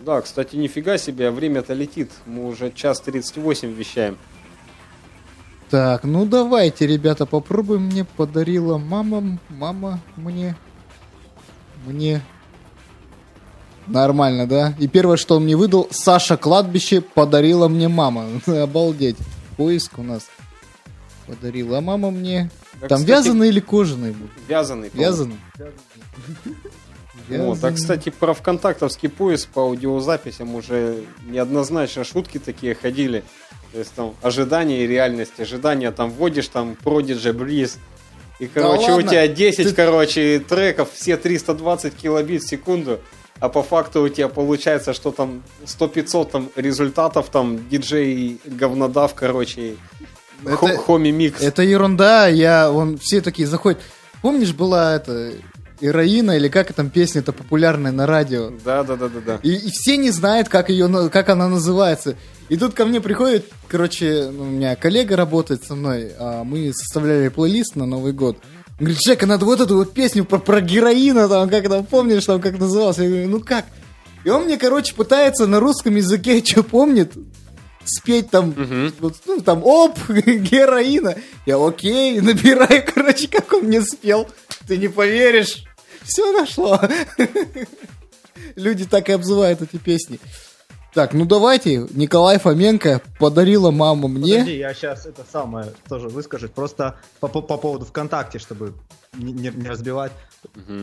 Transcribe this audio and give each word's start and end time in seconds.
Да, 0.00 0.20
кстати, 0.20 0.56
нифига 0.56 0.98
себе, 0.98 1.28
а 1.28 1.32
время-то 1.32 1.74
летит. 1.74 2.10
Мы 2.26 2.46
уже 2.46 2.70
час 2.70 3.00
38 3.00 3.72
вещаем. 3.72 4.18
Так, 5.70 6.04
ну 6.04 6.24
давайте, 6.26 6.86
ребята, 6.86 7.26
попробуем. 7.26 7.86
Мне 7.86 8.04
подарила 8.04 8.78
мама, 8.78 9.38
мама 9.48 10.00
мне, 10.16 10.56
мне. 11.84 12.22
Нормально, 13.86 14.46
да? 14.46 14.74
И 14.78 14.88
первое, 14.88 15.16
что 15.16 15.36
он 15.36 15.44
мне 15.44 15.56
выдал, 15.56 15.88
Саша 15.90 16.36
Кладбище 16.36 17.00
подарила 17.00 17.68
мне 17.68 17.88
мама. 17.88 18.26
Обалдеть. 18.46 19.16
Поиск 19.56 19.98
у 19.98 20.02
нас 20.02 20.28
подарила. 21.26 21.80
Мама 21.80 22.10
мне... 22.10 22.50
Так, 22.80 22.90
Там 22.90 22.98
кстати, 22.98 23.10
вязаный 23.10 23.48
или 23.48 23.60
кожаный 23.60 24.12
был? 24.12 24.28
Вязаный. 24.48 24.90
по-моему. 24.90 25.36
Вязаный. 27.28 27.48
Вот, 27.48 27.64
а, 27.64 27.72
кстати, 27.72 28.10
про 28.10 28.34
ВКонтактовский 28.34 29.08
поиск 29.08 29.48
по 29.50 29.62
аудиозаписям 29.62 30.54
уже 30.54 30.98
неоднозначно 31.28 32.04
шутки 32.04 32.38
такие 32.38 32.74
ходили. 32.74 33.24
То 33.72 33.78
есть 33.80 33.92
там 33.94 34.14
ожидание 34.22 34.84
и 34.84 34.86
реальность. 34.86 35.38
Ожидания 35.38 35.90
там 35.90 36.10
вводишь, 36.10 36.48
там 36.48 36.76
Prodigy, 36.84 37.32
Breeze. 37.36 37.78
И, 38.38 38.46
короче, 38.46 38.92
у 38.92 38.96
ладно? 38.96 39.10
тебя 39.10 39.28
10, 39.28 39.68
Ты- 39.68 39.74
короче, 39.74 40.38
треков, 40.40 40.90
все 40.92 41.16
320 41.16 41.94
килобит 41.94 42.42
в 42.42 42.48
секунду. 42.48 43.00
А 43.40 43.48
по 43.50 43.62
факту 43.62 44.02
у 44.02 44.08
тебя 44.08 44.28
получается, 44.28 44.94
что 44.94 45.10
там 45.10 45.42
100-500 45.66 46.30
там 46.30 46.50
результатов, 46.56 47.28
там 47.30 47.68
диджей 47.68 48.40
говнодав, 48.46 49.14
короче, 49.14 49.76
Это- 50.44 50.56
хо- 50.56 50.76
хоми 50.76 51.10
микс. 51.10 51.42
Это 51.42 51.62
ерунда, 51.62 52.28
я, 52.28 52.70
он, 52.70 52.98
все 52.98 53.20
такие 53.20 53.46
заходят. 53.48 53.80
Помнишь, 54.22 54.52
была 54.54 54.94
это, 54.96 55.32
Ираина, 55.80 56.32
или 56.32 56.48
как 56.48 56.72
там 56.72 56.90
песня-то 56.90 57.32
популярная 57.32 57.92
на 57.92 58.06
радио? 58.06 58.50
Да, 58.64 58.82
да, 58.82 58.96
да, 58.96 59.08
да, 59.08 59.20
да. 59.24 59.40
И, 59.42 59.52
и 59.52 59.70
все 59.70 59.96
не 59.96 60.10
знают, 60.10 60.48
как, 60.48 60.70
ее, 60.70 60.88
как 61.10 61.28
она 61.28 61.48
называется. 61.48 62.16
И 62.48 62.56
тут 62.56 62.74
ко 62.74 62.84
мне 62.84 63.00
приходит, 63.00 63.46
короче, 63.68 64.30
ну, 64.32 64.44
у 64.44 64.46
меня 64.46 64.76
коллега 64.76 65.16
работает 65.16 65.64
со 65.64 65.74
мной, 65.74 66.12
а 66.18 66.44
мы 66.44 66.72
составляли 66.72 67.28
плейлист 67.28 67.76
на 67.76 67.86
Новый 67.86 68.12
год. 68.12 68.38
Он 68.78 68.84
говорит, 68.84 68.98
Жека, 69.04 69.26
надо 69.26 69.44
вот 69.44 69.60
эту 69.60 69.76
вот 69.76 69.94
песню 69.94 70.24
про, 70.24 70.38
про 70.38 70.60
героина, 70.60 71.28
там, 71.28 71.48
как 71.48 71.68
там, 71.68 71.84
помнишь, 71.84 72.24
там, 72.24 72.40
как 72.40 72.58
назывался? 72.58 73.02
Я 73.02 73.08
говорю, 73.08 73.28
ну 73.28 73.40
как? 73.40 73.64
И 74.24 74.28
он 74.28 74.44
мне, 74.44 74.58
короче, 74.58 74.94
пытается 74.94 75.46
на 75.46 75.60
русском 75.60 75.96
языке, 75.96 76.42
что 76.44 76.62
помнит, 76.62 77.14
спеть 77.88 78.30
там, 78.30 78.54
вот, 79.00 79.14
ну, 79.26 79.40
там, 79.40 79.62
оп, 79.64 79.98
героина. 80.08 81.16
Я 81.46 81.64
окей, 81.64 82.20
набираю, 82.20 82.84
короче, 82.94 83.28
как 83.28 83.52
он 83.52 83.64
мне 83.64 83.82
спел. 83.82 84.28
Ты 84.66 84.76
не 84.78 84.88
поверишь. 84.88 85.64
Все 86.04 86.32
нашло. 86.32 86.80
Люди 88.56 88.84
так 88.84 89.08
и 89.08 89.12
обзывают 89.12 89.62
эти 89.62 89.76
песни. 89.76 90.18
Так, 90.94 91.12
ну 91.12 91.26
давайте, 91.26 91.86
Николай 91.90 92.38
Фоменко 92.38 93.02
подарила 93.18 93.70
мама 93.70 94.08
мне. 94.08 94.32
Подожди, 94.38 94.56
я 94.56 94.72
сейчас 94.72 95.04
это 95.04 95.24
самое 95.30 95.72
тоже 95.88 96.08
выскажу. 96.08 96.48
Просто 96.48 96.98
по, 97.20 97.28
по- 97.28 97.42
по 97.42 97.58
поводу 97.58 97.84
ВКонтакте, 97.84 98.38
чтобы 98.38 98.72
не, 99.12 99.32
не- 99.32 99.50
не 99.54 99.68
разбивать. 99.68 100.12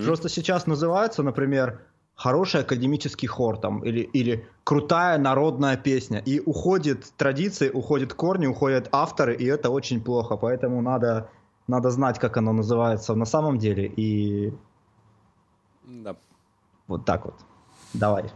Просто 0.05 0.29
сейчас 0.29 0.67
называется, 0.67 1.23
например, 1.23 1.79
хороший 2.23 2.61
академический 2.61 3.27
хор 3.27 3.57
там, 3.57 3.83
или, 3.83 3.99
или 3.99 4.47
крутая 4.63 5.17
народная 5.17 5.75
песня. 5.75 6.23
И 6.25 6.39
уходит 6.39 7.11
традиции, 7.17 7.69
уходят 7.69 8.13
корни, 8.13 8.47
уходят 8.47 8.87
авторы, 8.93 9.35
и 9.35 9.45
это 9.45 9.69
очень 9.69 10.01
плохо. 10.01 10.37
Поэтому 10.37 10.81
надо, 10.81 11.29
надо 11.67 11.89
знать, 11.91 12.19
как 12.19 12.37
оно 12.37 12.53
называется 12.53 13.13
на 13.13 13.25
самом 13.25 13.57
деле. 13.57 13.87
И 13.97 14.53
Да. 15.83 16.15
вот 16.87 17.03
так 17.05 17.25
вот. 17.25 17.35
Давай. 17.93 18.31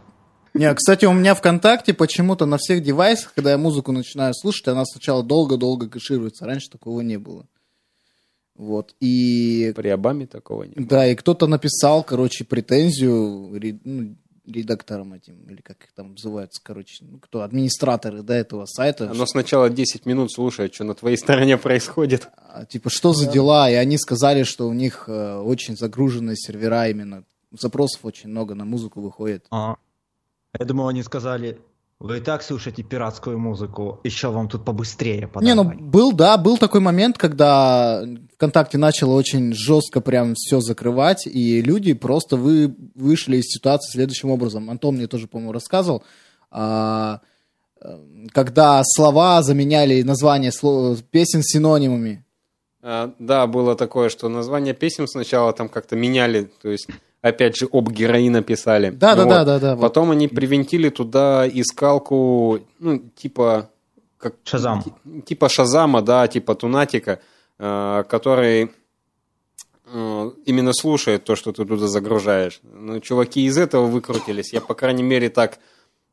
Не, 0.52 0.74
кстати, 0.74 1.06
у 1.06 1.14
меня 1.14 1.34
ВКонтакте 1.34 1.94
почему-то 1.94 2.44
на 2.44 2.58
всех 2.58 2.82
девайсах, 2.82 3.32
когда 3.32 3.52
я 3.52 3.58
музыку 3.58 3.92
начинаю 3.92 4.34
слушать, 4.34 4.68
она 4.68 4.84
сначала 4.84 5.22
долго-долго 5.22 5.88
кэшируется. 5.88 6.44
Раньше 6.44 6.68
такого 6.70 7.00
не 7.00 7.16
было. 7.16 7.46
Вот. 8.58 8.94
И 9.00 9.72
При 9.74 9.88
Обаме 9.88 10.26
такого 10.26 10.64
нет. 10.64 10.74
Да, 10.88 11.06
и 11.06 11.14
кто-то 11.14 11.46
написал, 11.46 12.02
короче, 12.02 12.44
претензию 12.44 13.58
ре- 13.58 13.78
ну, 13.84 14.16
редакторам 14.44 15.12
этим, 15.14 15.36
или 15.48 15.60
как 15.60 15.84
их 15.84 15.92
там 15.92 16.10
называются, 16.12 16.60
короче, 16.62 17.04
ну, 17.04 17.18
кто, 17.18 17.42
администраторы, 17.42 18.22
да, 18.22 18.36
этого 18.36 18.66
сайта. 18.66 19.10
Оно 19.10 19.26
сначала 19.26 19.70
10 19.70 20.06
минут 20.06 20.32
слушает, 20.32 20.74
что 20.74 20.84
на 20.84 20.94
твоей 20.94 21.16
стороне 21.16 21.56
происходит. 21.56 22.28
А, 22.36 22.64
Типа, 22.64 22.90
что 22.90 23.12
за 23.12 23.30
дела? 23.30 23.70
И 23.70 23.74
они 23.74 23.96
сказали, 23.96 24.42
что 24.42 24.68
у 24.68 24.72
них 24.72 25.04
э, 25.06 25.36
очень 25.36 25.76
загруженные 25.76 26.36
сервера 26.36 26.88
именно. 26.88 27.24
Запросов 27.52 28.04
очень 28.04 28.28
много 28.30 28.54
на 28.54 28.64
музыку 28.64 29.00
выходит. 29.00 29.46
А. 29.50 29.76
Я 30.58 30.64
думал, 30.66 30.88
они 30.88 31.02
сказали, 31.02 31.60
вы 32.00 32.18
и 32.18 32.20
так 32.20 32.42
слушаете 32.42 32.84
пиратскую 32.84 33.38
музыку, 33.38 34.00
еще 34.04 34.28
вам 34.28 34.48
тут 34.48 34.64
побыстрее 34.64 35.28
Не, 35.40 35.54
ну 35.54 35.64
подавай». 35.64 35.76
был, 35.82 36.12
да, 36.12 36.36
был 36.36 36.56
такой 36.56 36.80
момент, 36.80 37.18
когда 37.18 38.04
ВКонтакте 38.34 38.78
начало 38.78 39.14
очень 39.14 39.52
жестко 39.52 40.00
прям 40.00 40.34
все 40.36 40.60
закрывать, 40.60 41.26
и 41.26 41.60
люди 41.60 41.94
просто 41.94 42.36
вы, 42.36 42.74
вышли 42.94 43.38
из 43.38 43.46
ситуации 43.46 43.90
следующим 43.90 44.30
образом. 44.30 44.70
Антон 44.70 44.94
мне 44.94 45.08
тоже, 45.08 45.26
по-моему, 45.26 45.52
рассказывал, 45.52 46.04
а, 46.52 47.20
э, 47.80 47.98
когда 48.30 48.80
слова 48.84 49.42
заменяли 49.42 50.02
название 50.02 50.52
сло- 50.52 51.02
песен 51.10 51.42
синонимами. 51.42 52.24
А, 52.82 53.12
да, 53.18 53.46
было 53.46 53.74
такое, 53.74 54.08
что 54.08 54.28
название 54.28 54.74
песен 54.74 55.06
сначала 55.08 55.52
там 55.52 55.68
как-то 55.68 55.96
меняли, 55.96 56.50
то 56.62 56.68
есть 56.70 56.88
опять 57.22 57.56
же 57.56 57.68
об 57.72 57.90
героина 57.90 58.42
писали. 58.42 58.90
Да, 58.90 59.14
да, 59.16 59.24
Вот. 59.24 59.30
да, 59.30 59.44
да, 59.44 59.58
да. 59.58 59.74
вот. 59.74 59.82
Потом 59.82 60.10
они 60.12 60.28
привинтили 60.28 60.88
туда 60.88 61.46
искалку, 61.48 62.60
ну, 62.78 62.98
типа... 63.16 63.70
Как, 64.18 64.34
Шазам. 64.44 64.82
ти- 64.82 65.20
Типа 65.22 65.48
Шазама, 65.48 66.02
да, 66.02 66.26
типа 66.26 66.54
Тунатика, 66.54 67.20
э, 67.58 68.04
который 68.08 68.70
э, 69.92 70.30
именно 70.44 70.72
слушает 70.72 71.24
то, 71.24 71.36
что 71.36 71.52
ты 71.52 71.64
туда 71.64 71.86
загружаешь. 71.86 72.60
Ну, 72.64 73.00
чуваки 73.00 73.44
из 73.46 73.56
этого 73.58 73.86
выкрутились. 73.86 74.52
Я, 74.52 74.60
по 74.60 74.74
крайней 74.74 75.04
мере, 75.04 75.28
так 75.30 75.58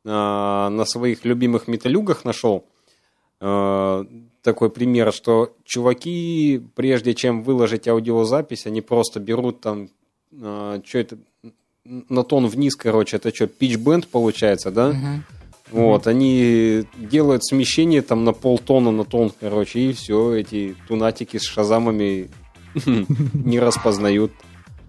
э, 0.04 0.08
на 0.08 0.84
своих 0.84 1.24
любимых 1.24 1.66
металюгах 1.68 2.24
нашел 2.24 2.64
э, 3.40 4.04
такой 4.46 4.70
пример, 4.70 5.12
что 5.12 5.52
чуваки, 5.64 6.62
прежде 6.76 7.14
чем 7.14 7.42
выложить 7.42 7.88
аудиозапись, 7.88 8.64
они 8.66 8.80
просто 8.80 9.18
берут 9.18 9.60
там, 9.60 9.88
что 10.30 10.80
это, 10.92 11.18
на 11.84 12.22
тон 12.22 12.46
вниз, 12.46 12.76
короче, 12.76 13.16
это 13.16 13.34
что, 13.34 13.48
питч-бенд 13.48 14.06
получается, 14.06 14.70
да? 14.70 14.90
Мгм. 14.90 15.24
Вот, 15.72 16.06
они 16.06 16.84
делают 16.96 17.44
смещение 17.44 18.02
там 18.02 18.22
на 18.22 18.32
полтона 18.32 18.92
на 18.92 19.04
тон, 19.04 19.32
короче, 19.40 19.80
и 19.80 19.92
все, 19.92 20.34
эти 20.34 20.76
тунатики 20.86 21.38
с 21.38 21.42
шазамами 21.42 22.30
не 23.34 23.58
распознают. 23.58 24.30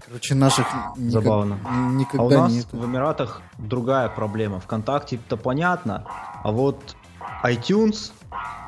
Короче, 0.05 0.35
наших 0.35 0.67
никак- 0.97 1.23
Забавно. 1.23 1.59
А 1.65 1.87
у 1.87 1.93
никогда 1.93 2.41
нас 2.43 2.53
нет. 2.53 2.67
в 2.71 2.85
Эмиратах 2.85 3.41
другая 3.57 4.07
проблема. 4.07 4.59
Вконтакте-то 4.59 5.35
понятно, 5.35 6.05
а 6.43 6.51
вот 6.51 6.95
iTunes 7.43 8.11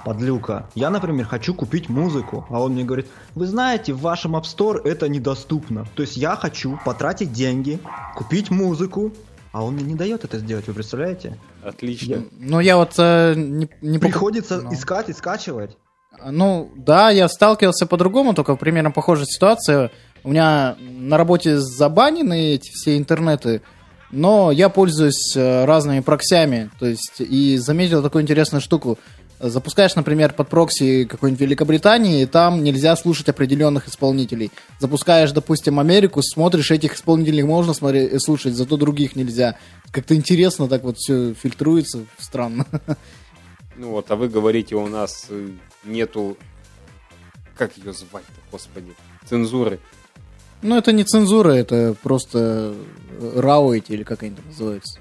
подлюка. 0.05 0.69
Я, 0.75 0.89
например, 0.89 1.25
хочу 1.25 1.53
купить 1.53 1.89
музыку, 1.89 2.45
а 2.49 2.61
он 2.61 2.73
мне 2.73 2.83
говорит, 2.83 3.07
вы 3.35 3.45
знаете, 3.45 3.93
в 3.93 4.01
вашем 4.01 4.35
App 4.35 4.43
Store 4.43 4.81
это 4.83 5.09
недоступно. 5.09 5.85
То 5.95 6.03
есть 6.03 6.17
я 6.17 6.35
хочу 6.35 6.79
потратить 6.85 7.33
деньги, 7.33 7.79
купить 8.15 8.49
музыку, 8.49 9.11
а 9.51 9.63
он 9.63 9.73
мне 9.73 9.83
не 9.83 9.95
дает 9.95 10.23
это 10.23 10.37
сделать, 10.37 10.67
вы 10.67 10.73
представляете? 10.73 11.37
Отлично. 11.63 12.23
Ну, 12.31 12.59
я 12.59 12.77
вот 12.77 12.93
э, 12.97 13.33
не, 13.35 13.69
не 13.81 13.99
Приходится 13.99 14.61
Ну. 14.61 14.73
искать 14.73 15.09
и 15.09 15.13
скачивать. 15.13 15.77
Ну, 16.25 16.71
да, 16.75 17.09
я 17.09 17.27
сталкивался 17.27 17.85
по-другому, 17.85 18.33
только 18.33 18.55
примерно 18.55 18.91
похожая 18.91 19.25
ситуация. 19.25 19.91
У 20.23 20.29
меня 20.29 20.75
на 20.79 21.17
работе 21.17 21.57
забанены 21.59 22.53
эти 22.55 22.69
все 22.71 22.97
интернеты, 22.97 23.61
но 24.11 24.51
я 24.51 24.69
пользуюсь 24.69 25.35
э, 25.35 25.65
разными 25.65 25.99
проксями, 25.99 26.69
то 26.79 26.85
есть, 26.85 27.19
и 27.19 27.57
заметил 27.57 28.01
такую 28.01 28.23
интересную 28.23 28.61
штуку. 28.61 28.97
Запускаешь, 29.39 29.95
например, 29.95 30.33
под 30.33 30.49
прокси 30.49 31.05
какой-нибудь 31.05 31.39
Великобритании, 31.39 32.23
и 32.23 32.25
там 32.25 32.61
нельзя 32.61 32.95
слушать 32.97 33.29
определенных 33.29 33.87
исполнителей. 33.87 34.51
Запускаешь, 34.79 35.31
допустим, 35.31 35.79
Америку, 35.79 36.21
смотришь, 36.21 36.71
этих 36.71 36.95
исполнителей 36.95 37.43
можно 37.43 37.73
смотреть, 37.73 38.11
э, 38.11 38.19
слушать, 38.19 38.55
зато 38.55 38.75
других 38.77 39.15
нельзя. 39.15 39.55
Как-то 39.91 40.15
интересно 40.15 40.67
так 40.67 40.83
вот 40.83 40.97
все 40.97 41.33
фильтруется, 41.33 42.05
странно. 42.17 42.65
Ну 43.77 43.91
вот, 43.91 44.11
а 44.11 44.17
вы 44.17 44.27
говорите, 44.27 44.75
у 44.75 44.87
нас 44.87 45.27
э, 45.29 45.51
нету... 45.85 46.35
Как 47.57 47.77
ее 47.77 47.93
звать-то, 47.93 48.41
господи? 48.51 48.93
Цензуры. 49.29 49.79
Ну, 50.61 50.77
это 50.77 50.91
не 50.91 51.03
цензура, 51.03 51.51
это 51.51 51.95
просто 52.01 52.73
э, 53.21 53.39
РАО 53.39 53.73
эти, 53.75 53.93
или 53.93 54.03
как 54.03 54.23
они 54.23 54.35
там 54.35 54.45
называются. 54.47 54.99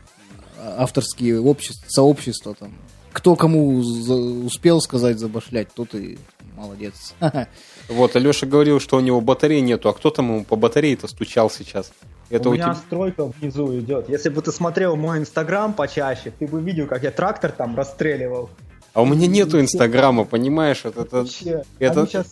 А- 0.58 0.82
Авторские 0.84 1.40
общества, 1.40 1.84
сообщества 1.88 2.54
там. 2.54 2.72
Кто 3.12 3.34
кому 3.36 3.82
за- 3.82 4.14
успел 4.14 4.80
сказать 4.80 5.18
забашлять, 5.18 5.68
тот 5.74 5.94
и 5.94 6.18
молодец. 6.56 7.14
Вот, 7.88 8.14
Алеша 8.16 8.44
говорил, 8.46 8.80
что 8.80 8.98
у 8.98 9.00
него 9.00 9.22
батареи 9.22 9.60
нету, 9.60 9.88
а 9.88 9.94
кто 9.94 10.10
там 10.10 10.26
ему 10.28 10.44
по 10.44 10.56
батарее-то 10.56 11.08
стучал 11.08 11.48
сейчас? 11.48 11.90
Это 12.28 12.50
у 12.50 12.52
у, 12.52 12.54
меня 12.54 12.64
тебя... 12.64 12.74
стройка 12.74 13.24
внизу 13.24 13.78
идет. 13.78 14.10
Если 14.10 14.28
бы 14.28 14.42
ты 14.42 14.52
смотрел 14.52 14.94
мой 14.94 15.18
инстаграм 15.20 15.72
почаще, 15.72 16.30
ты 16.38 16.46
бы 16.46 16.60
видел, 16.60 16.86
как 16.86 17.02
я 17.02 17.10
трактор 17.10 17.50
там 17.50 17.74
расстреливал. 17.76 18.50
А 18.92 19.00
у 19.00 19.06
меня 19.06 19.26
нету 19.26 19.58
инстаграма, 19.58 20.26
понимаешь? 20.26 20.82
Вот 20.84 20.98
это... 20.98 21.16
Вообще, 21.20 21.62
это- 21.78 22.00
они 22.00 22.08
сейчас, 22.10 22.26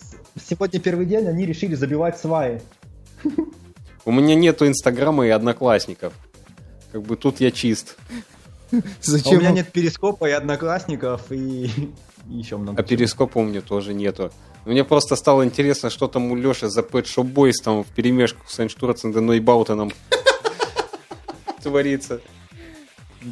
сегодня 0.47 0.79
первый 0.79 1.07
день, 1.07 1.27
они 1.27 1.47
решили 1.47 1.75
забивать 1.75 2.19
сваи. 2.19 2.61
У 4.07 4.13
меня 4.13 4.35
нету 4.35 4.67
инстаграма 4.67 5.27
и 5.27 5.31
одноклассников. 5.31 6.15
Как 6.93 7.03
бы 7.03 7.17
тут 7.17 7.41
я 7.41 7.51
чист. 7.51 7.97
А 8.73 8.77
Зачем? 9.03 9.39
у 9.39 9.41
меня 9.41 9.51
нет 9.51 9.71
перископа 9.73 10.27
и 10.29 10.33
одноклассников, 10.33 11.31
и, 11.31 11.67
и 12.31 12.33
еще 12.39 12.57
много 12.57 12.81
А 12.81 12.83
чего. 12.85 12.89
перископа 12.89 13.39
у 13.39 13.45
меня 13.45 13.61
тоже 13.61 13.93
нету. 13.95 14.33
Мне 14.65 14.83
просто 14.85 15.15
стало 15.17 15.45
интересно, 15.45 15.91
что 15.91 16.09
там 16.09 16.33
у 16.33 16.37
Леши 16.37 16.69
за 16.69 16.81
Pet 16.81 17.05
Shop 17.05 17.31
Boys 17.33 17.53
там 17.63 17.85
в 17.85 17.89
перемешку 17.89 18.41
с 18.49 18.59
Эйнштурцем 18.59 19.33
и 19.33 19.41
Баутоном 19.41 19.93
творится. 21.63 22.21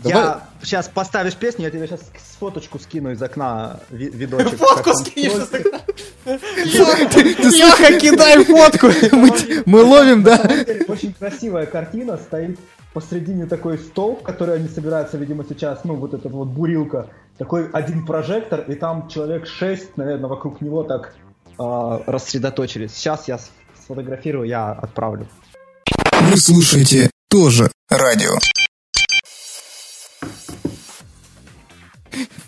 Я 0.02 0.48
сейчас 0.62 0.88
поставишь 0.88 1.34
песню, 1.36 1.66
я 1.66 1.70
тебе 1.70 1.86
сейчас 1.86 2.00
фоточку 2.40 2.78
скину 2.80 3.12
из 3.12 3.22
окна 3.22 3.80
ви- 3.90 4.10
видочек. 4.10 4.58
Фотку 4.58 4.92
скинешь 4.94 5.32
из 5.34 5.44
стройка. 5.44 5.80
Леха, 6.24 7.98
кидай 7.98 8.44
фотку! 8.44 8.88
Мы, 9.66 9.82
ловим, 9.82 10.22
да? 10.22 10.40
Очень 10.88 11.12
красивая 11.14 11.66
картина, 11.66 12.16
стоит 12.16 12.58
посредине 12.92 13.46
такой 13.46 13.78
стол, 13.78 14.16
в 14.16 14.22
который 14.22 14.56
они 14.56 14.68
собираются, 14.68 15.18
видимо, 15.18 15.44
сейчас, 15.46 15.84
ну, 15.84 15.96
вот 15.96 16.14
эта 16.14 16.28
вот 16.28 16.48
бурилка, 16.48 17.08
такой 17.38 17.68
один 17.70 18.06
прожектор, 18.06 18.60
и 18.60 18.74
там 18.74 19.08
человек 19.08 19.46
шесть, 19.46 19.96
наверное, 19.96 20.28
вокруг 20.28 20.60
него 20.60 20.84
так 20.84 21.14
а, 21.58 22.02
рассредоточились. 22.06 22.94
Сейчас 22.94 23.28
я 23.28 23.38
сфотографирую, 23.84 24.48
я 24.48 24.70
отправлю. 24.70 25.28
Вы 26.30 26.36
слушаете 26.36 27.10
тоже 27.28 27.70
радио. 27.90 28.38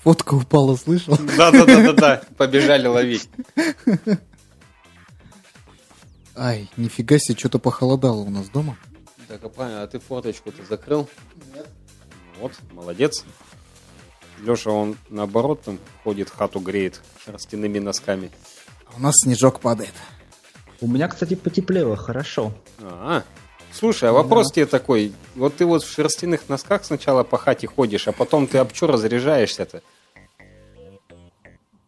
Фотка 0.06 0.34
упала, 0.34 0.76
слышал? 0.76 1.18
Да-да-да-да-да, 1.36 2.22
побежали 2.36 2.86
ловить. 2.86 3.28
Ай, 6.36 6.70
нифига 6.76 7.18
себе, 7.18 7.36
что-то 7.36 7.58
похолодало 7.58 8.20
у 8.20 8.30
нас 8.30 8.48
дома. 8.48 8.76
Так, 9.26 9.42
а 9.42 9.48
правильно, 9.48 9.82
а 9.82 9.86
ты 9.88 9.98
фоточку-то 9.98 10.64
закрыл? 10.64 11.08
Нет. 11.52 11.66
Вот, 12.38 12.52
молодец. 12.70 13.24
Леша, 14.38 14.70
он 14.70 14.96
наоборот 15.08 15.62
там 15.62 15.80
ходит, 16.04 16.30
хату 16.30 16.60
греет 16.60 17.00
шерстяными 17.24 17.80
носками. 17.80 18.30
А 18.86 18.98
У 18.98 19.00
нас 19.00 19.16
снежок 19.16 19.58
падает. 19.58 19.94
У 20.80 20.86
меня, 20.86 21.08
кстати, 21.08 21.34
потеплело, 21.34 21.96
хорошо. 21.96 22.54
А, 22.78 23.24
слушай, 23.72 24.08
а 24.08 24.12
вопрос 24.12 24.52
тебе 24.52 24.66
такой. 24.66 25.12
Вот 25.34 25.56
ты 25.56 25.66
вот 25.66 25.82
в 25.82 25.92
шерстяных 25.92 26.48
носках 26.48 26.84
сначала 26.84 27.24
по 27.24 27.38
хате 27.38 27.66
ходишь, 27.66 28.06
а 28.06 28.12
потом 28.12 28.46
ты 28.46 28.58
об 28.58 28.70
чё 28.70 28.86
разряжаешься-то? 28.86 29.82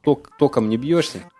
Ток, 0.08 0.30
током 0.38 0.70
не 0.70 0.78
бьешься? 0.78 1.30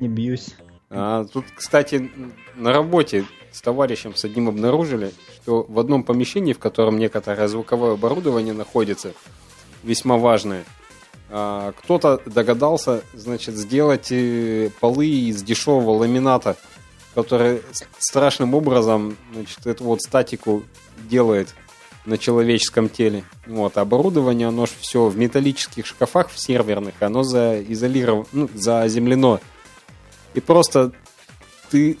Не 0.00 0.08
бьюсь. 0.08 0.56
А, 0.90 1.24
тут, 1.24 1.44
кстати, 1.54 2.10
на 2.56 2.72
работе 2.72 3.26
с 3.52 3.60
товарищем 3.60 4.16
с 4.16 4.24
одним 4.24 4.48
обнаружили, 4.48 5.12
что 5.36 5.64
в 5.68 5.78
одном 5.78 6.02
помещении, 6.02 6.52
в 6.52 6.58
котором 6.58 6.98
некоторое 6.98 7.46
звуковое 7.46 7.92
оборудование 7.92 8.54
находится, 8.54 9.12
весьма 9.84 10.16
важное, 10.16 10.64
а, 11.28 11.70
кто-то 11.78 12.20
догадался, 12.26 13.04
значит, 13.14 13.54
сделать 13.54 14.10
э, 14.10 14.70
полы 14.80 15.06
из 15.06 15.40
дешевого 15.44 15.92
ламината, 15.92 16.56
который 17.14 17.62
страшным 18.00 18.54
образом, 18.54 19.16
значит, 19.32 19.64
эту 19.64 19.84
вот 19.84 20.02
статику 20.02 20.64
делает 21.08 21.54
на 22.04 22.18
человеческом 22.18 22.88
теле. 22.88 23.24
Вот, 23.46 23.76
оборудование, 23.76 24.48
оно 24.48 24.66
ж 24.66 24.70
все 24.80 25.06
в 25.06 25.16
металлических 25.16 25.86
шкафах, 25.86 26.30
в 26.30 26.38
серверных, 26.38 26.94
оно 27.00 27.22
заизолировано, 27.22 28.26
ну, 28.32 28.48
заземлено. 28.54 29.40
И 30.34 30.40
просто 30.40 30.92
ты 31.70 31.98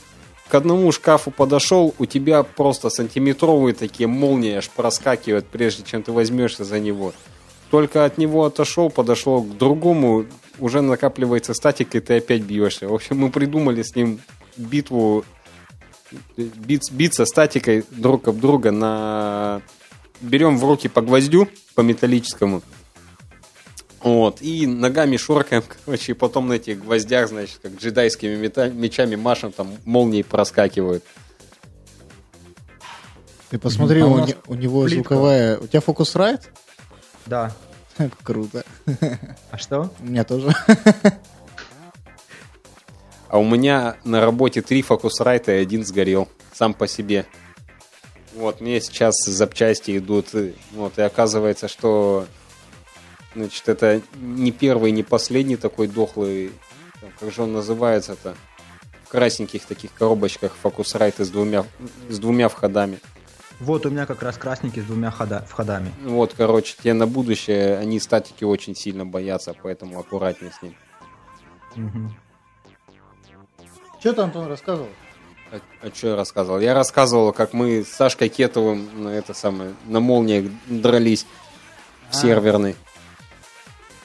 к 0.48 0.54
одному 0.54 0.90
шкафу 0.90 1.30
подошел, 1.30 1.94
у 1.98 2.06
тебя 2.06 2.42
просто 2.42 2.90
сантиметровые 2.90 3.74
такие 3.74 4.08
молнии 4.08 4.54
аж 4.54 4.68
проскакивают, 4.68 5.46
прежде 5.46 5.84
чем 5.84 6.02
ты 6.02 6.12
возьмешься 6.12 6.64
за 6.64 6.80
него. 6.80 7.12
Только 7.70 8.04
от 8.04 8.18
него 8.18 8.44
отошел, 8.44 8.90
подошел 8.90 9.42
к 9.42 9.56
другому, 9.56 10.26
уже 10.58 10.80
накапливается 10.80 11.54
статика, 11.54 11.98
и 11.98 12.00
ты 12.00 12.16
опять 12.16 12.42
бьешься. 12.42 12.88
В 12.88 12.94
общем, 12.94 13.18
мы 13.18 13.30
придумали 13.30 13.82
с 13.82 13.94
ним 13.94 14.20
битву, 14.56 15.24
бить- 16.36 16.90
биться 16.90 17.26
статикой 17.26 17.84
друг 17.90 18.26
об 18.26 18.40
друга 18.40 18.72
на... 18.72 19.62
Берем 20.20 20.58
в 20.58 20.64
руки 20.64 20.88
по 20.88 21.00
гвоздю, 21.00 21.48
по 21.74 21.80
металлическому, 21.80 22.62
вот, 24.02 24.40
и 24.40 24.66
ногами 24.66 25.16
шоркаем, 25.16 25.62
короче, 25.84 26.12
и 26.12 26.14
потом 26.14 26.48
на 26.48 26.54
этих 26.54 26.80
гвоздях, 26.82 27.28
значит, 27.28 27.58
как 27.62 27.72
джедайскими 27.76 28.36
мечами 28.70 29.16
машем, 29.16 29.52
там 29.52 29.76
молнии 29.84 30.22
проскакивают. 30.22 31.04
Ты 33.50 33.58
посмотри, 33.58 34.00
А 34.00 34.06
у 34.06 34.12
у, 34.12 34.26
не- 34.26 34.36
у 34.46 34.54
него 34.54 34.82
плитка. 34.84 35.14
звуковая... 35.14 35.58
У 35.58 35.66
тебя 35.66 35.80
фокус-райт? 35.80 36.50
Да. 37.26 37.52
Круто. 38.22 38.64
А 39.50 39.58
что? 39.58 39.92
У 40.00 40.04
меня 40.04 40.22
тоже. 40.24 40.54
А 43.28 43.38
у 43.38 43.44
меня 43.44 43.96
на 44.04 44.20
работе 44.20 44.62
три 44.62 44.82
фокусрайта 44.82 45.52
и 45.52 45.62
один 45.62 45.84
сгорел 45.84 46.28
сам 46.52 46.74
по 46.74 46.86
себе. 46.88 47.26
Вот, 48.40 48.62
мне 48.62 48.80
сейчас 48.80 49.14
запчасти 49.26 49.98
идут. 49.98 50.28
Вот, 50.72 50.98
и 50.98 51.02
оказывается, 51.02 51.68
что 51.68 52.26
значит, 53.34 53.68
это 53.68 54.00
не 54.14 54.50
первый, 54.50 54.92
не 54.92 55.02
последний 55.02 55.56
такой 55.56 55.88
дохлый, 55.88 56.50
там, 57.02 57.10
как 57.20 57.30
же 57.32 57.42
он 57.42 57.52
называется-то, 57.52 58.34
в 59.04 59.08
красненьких 59.08 59.66
таких 59.66 59.92
коробочках 59.92 60.54
фокусрайты 60.54 61.26
с 61.26 61.28
двумя, 61.28 61.66
с 62.08 62.18
двумя 62.18 62.48
входами. 62.48 62.98
Вот 63.58 63.84
у 63.84 63.90
меня 63.90 64.06
как 64.06 64.22
раз 64.22 64.38
красненький 64.38 64.80
с 64.80 64.86
двумя 64.86 65.10
хода- 65.10 65.44
входами. 65.46 65.92
Вот, 66.02 66.32
короче, 66.34 66.74
тебе 66.78 66.94
на 66.94 67.06
будущее, 67.06 67.76
они 67.76 68.00
статики 68.00 68.42
очень 68.42 68.74
сильно 68.74 69.04
боятся, 69.04 69.54
поэтому 69.62 70.00
аккуратнее 70.00 70.50
с 70.50 70.62
ним. 70.62 70.74
Мгм. 71.76 72.16
Что 74.00 74.14
ты, 74.14 74.22
Антон, 74.22 74.46
рассказывал? 74.46 74.88
А, 75.52 75.60
что 75.92 76.08
я 76.08 76.16
рассказывал? 76.16 76.60
Я 76.60 76.74
рассказывал, 76.74 77.32
как 77.32 77.52
мы 77.52 77.84
с 77.84 77.88
Сашкой 77.88 78.28
Кетовым 78.28 79.04
на 79.04 79.08
это 79.08 79.34
самое, 79.34 79.74
на 79.86 80.00
молниях 80.00 80.46
дрались 80.66 81.26
в 82.10 82.14
серверной. 82.14 82.76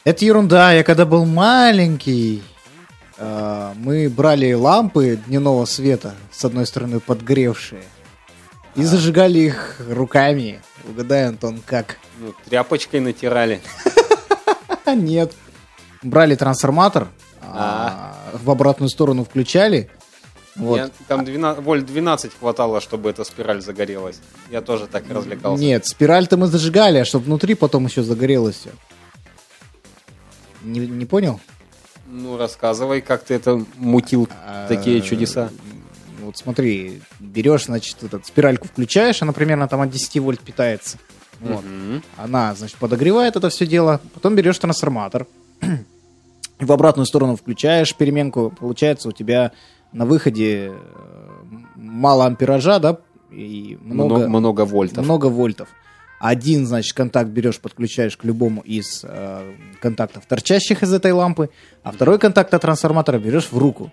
Это 0.03 0.25
ерунда. 0.25 0.73
Я 0.73 0.83
когда 0.83 1.05
был 1.05 1.25
маленький, 1.25 2.43
а, 3.17 3.73
мы 3.75 4.09
брали 4.09 4.53
лампы 4.53 5.19
дневного 5.27 5.65
света, 5.65 6.15
с 6.31 6.43
одной 6.45 6.65
стороны 6.65 6.99
подгревшие, 6.99 7.83
и 8.75 8.83
зажигали 8.83 9.39
их 9.39 9.81
руками. 9.87 10.61
Угадай, 10.87 11.27
Антон, 11.27 11.61
как? 11.65 11.97
Ну, 12.19 12.33
тряпочкой 12.45 12.99
натирали. 13.01 13.61
А 14.85 14.95
нет. 14.95 15.33
Брали 16.01 16.35
трансформатор, 16.35 17.07
а, 17.41 18.15
в 18.33 18.49
обратную 18.49 18.89
сторону 18.89 19.23
включали. 19.23 19.89
Вот. 20.55 20.77
Я- 20.77 20.89
там 21.07 21.25
12, 21.25 21.63
вольт 21.63 21.85
12 21.85 22.31
хватало, 22.39 22.79
чтобы 22.81 23.09
эта 23.09 23.23
спираль 23.23 23.61
загорелась. 23.61 24.19
Я 24.49 24.61
тоже 24.61 24.87
так 24.87 25.03
развлекался. 25.09 25.61
Нет, 25.61 25.85
спираль-то 25.85 26.37
мы 26.37 26.47
зажигали, 26.47 26.99
а 26.99 27.05
чтобы 27.05 27.25
внутри 27.25 27.55
потом 27.55 27.85
еще 27.85 28.03
загорелось 28.03 28.55
все. 28.55 28.69
Не, 30.63 30.79
не 30.79 31.05
понял? 31.05 31.39
Ну, 32.07 32.37
рассказывай, 32.37 33.01
как 33.01 33.23
ты 33.23 33.33
это 33.35 33.63
мутил, 33.77 34.29
такие 34.67 34.99
А, 34.99 35.01
чудеса. 35.01 35.49
Вот 36.21 36.37
смотри, 36.37 37.01
берешь, 37.19 37.65
значит, 37.65 38.01
этот, 38.01 38.25
спиральку 38.25 38.67
включаешь, 38.67 39.21
она 39.21 39.33
примерно 39.33 39.67
там 39.67 39.81
от 39.81 39.89
10 39.89 40.19
вольт 40.19 40.39
питается. 40.39 40.97
Вот. 41.41 41.63
Она, 42.17 42.55
значит, 42.55 42.77
подогревает 42.77 43.35
это 43.35 43.49
все 43.49 43.67
дело. 43.67 43.99
Потом 44.13 44.35
берешь 44.35 44.57
трансформатор. 44.57 45.27
В 46.59 46.71
обратную 46.71 47.05
сторону 47.05 47.35
включаешь 47.35 47.93
переменку. 47.93 48.53
Получается 48.57 49.09
у 49.09 49.11
тебя 49.11 49.51
на 49.95 50.05
выходе 50.05 50.71
э, 50.71 50.77
мало 51.75 52.25
ампеража, 52.25 52.79
да? 52.79 52.97
И 53.31 53.77
много, 53.81 54.15
Много, 54.15 54.27
много 54.27 54.65
вольтов. 54.65 55.03
много 55.03 55.27
вольтов. 55.27 55.69
Один, 56.19 56.65
значит, 56.67 56.93
контакт 56.93 57.29
берешь, 57.29 57.59
подключаешь 57.59 58.17
к 58.17 58.23
любому 58.25 58.61
из 58.61 59.03
э, 59.03 59.53
контактов, 59.79 60.25
торчащих 60.27 60.83
из 60.83 60.93
этой 60.93 61.11
лампы, 61.13 61.49
а 61.83 61.91
второй 61.91 62.19
контакт 62.19 62.53
от 62.53 62.61
трансформатора 62.61 63.19
берешь 63.19 63.47
в 63.51 63.57
руку. 63.57 63.91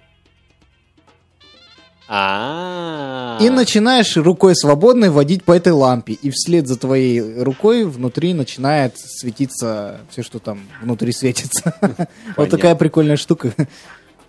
А. 2.09 3.39
И 3.41 3.49
начинаешь 3.49 4.17
рукой 4.17 4.55
свободной 4.57 5.09
водить 5.09 5.45
по 5.45 5.53
этой 5.53 5.73
лампе. 5.73 6.13
И 6.15 6.31
вслед 6.31 6.67
за 6.67 6.77
твоей 6.77 7.43
рукой 7.43 7.85
внутри 7.85 8.35
начинает 8.35 8.99
светиться 8.99 10.01
все, 10.11 10.23
что 10.23 10.39
там 10.39 10.61
внутри 10.83 11.13
светится. 11.13 11.75
Вот 12.37 12.51
такая 12.51 12.75
прикольная 12.75 13.17
штука. 13.17 13.55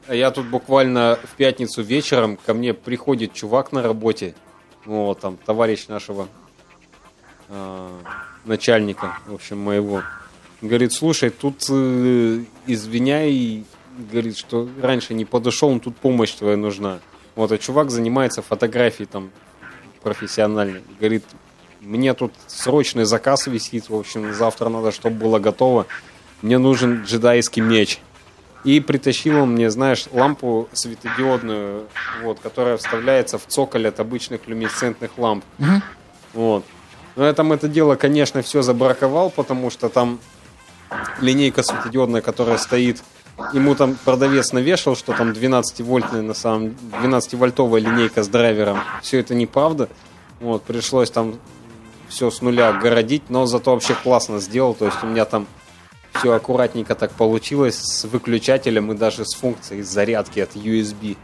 Я 0.09 0.31
тут 0.31 0.47
буквально 0.47 1.17
в 1.23 1.35
пятницу 1.35 1.81
вечером 1.81 2.37
ко 2.37 2.53
мне 2.53 2.73
приходит 2.73 3.33
чувак 3.33 3.71
на 3.71 3.81
работе 3.81 4.35
Вот, 4.85 5.21
там, 5.21 5.37
товарищ 5.37 5.87
нашего 5.87 6.27
э, 7.47 7.89
начальника, 8.43 9.17
в 9.25 9.35
общем, 9.35 9.59
моего. 9.59 10.01
Говорит, 10.61 10.91
слушай, 10.91 11.29
тут 11.29 11.65
э, 11.69 12.43
извиняй, 12.67 13.63
говорит, 13.97 14.37
что 14.37 14.67
раньше 14.81 15.13
не 15.13 15.23
подошел, 15.23 15.79
тут 15.79 15.95
помощь 15.95 16.31
твоя 16.31 16.57
нужна. 16.57 16.99
Вот, 17.35 17.51
а 17.51 17.57
чувак 17.57 17.89
занимается 17.89 18.41
фотографией 18.41 19.07
там 19.07 19.31
профессионально. 20.01 20.81
Говорит, 20.99 21.23
мне 21.79 22.13
тут 22.13 22.33
срочный 22.47 23.05
заказ 23.05 23.47
висит, 23.47 23.89
в 23.89 23.95
общем, 23.95 24.33
завтра 24.33 24.67
надо, 24.67 24.91
чтобы 24.91 25.15
было 25.15 25.39
готово. 25.39 25.85
Мне 26.41 26.57
нужен 26.57 27.03
джедайский 27.03 27.61
меч. 27.61 27.99
И 28.63 28.79
притащил 28.79 29.41
он 29.41 29.51
мне, 29.51 29.69
знаешь, 29.69 30.05
лампу 30.11 30.69
светодиодную, 30.71 31.87
вот, 32.21 32.39
которая 32.39 32.77
вставляется 32.77 33.37
в 33.37 33.45
цоколь 33.47 33.87
от 33.87 33.99
обычных 33.99 34.47
люминесцентных 34.47 35.17
ламп. 35.17 35.43
Вот. 36.33 36.63
Но 37.15 37.25
я 37.25 37.33
там 37.33 37.51
это 37.51 37.67
дело, 37.67 37.95
конечно, 37.95 38.41
все 38.41 38.61
забраковал, 38.61 39.29
потому 39.29 39.69
что 39.69 39.89
там 39.89 40.19
линейка 41.19 41.61
светодиодная, 41.61 42.21
которая 42.21 42.57
стоит, 42.57 43.03
ему 43.51 43.75
там 43.75 43.97
продавец 44.05 44.51
навешал, 44.51 44.95
что 44.95 45.13
там 45.13 45.31
12-вольтная 45.31 46.21
на 46.21 46.33
самом 46.33 46.75
12-вольтовая 47.01 47.79
линейка 47.79 48.23
с 48.23 48.27
драйвером. 48.27 48.79
Все 49.01 49.19
это 49.19 49.35
неправда. 49.35 49.89
Вот, 50.39 50.63
пришлось 50.63 51.09
там 51.11 51.35
все 52.09 52.29
с 52.29 52.41
нуля 52.41 52.71
городить, 52.73 53.23
но 53.29 53.45
зато 53.45 53.71
вообще 53.71 53.95
классно 53.95 54.39
сделал. 54.39 54.73
То 54.73 54.85
есть 54.85 55.03
у 55.03 55.07
меня 55.07 55.25
там 55.25 55.47
все 56.13 56.33
аккуратненько 56.33 56.95
так 56.95 57.11
получилось 57.11 57.75
с 57.75 58.05
выключателем 58.05 58.91
и 58.91 58.95
даже 58.95 59.25
с 59.25 59.33
функцией 59.33 59.81
зарядки 59.81 60.39
от 60.39 60.55
USB. 60.55 61.17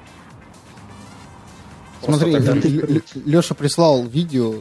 Смотри, 2.03 3.01
Леша 3.25 3.55
прислал 3.55 4.05
видео. 4.05 4.55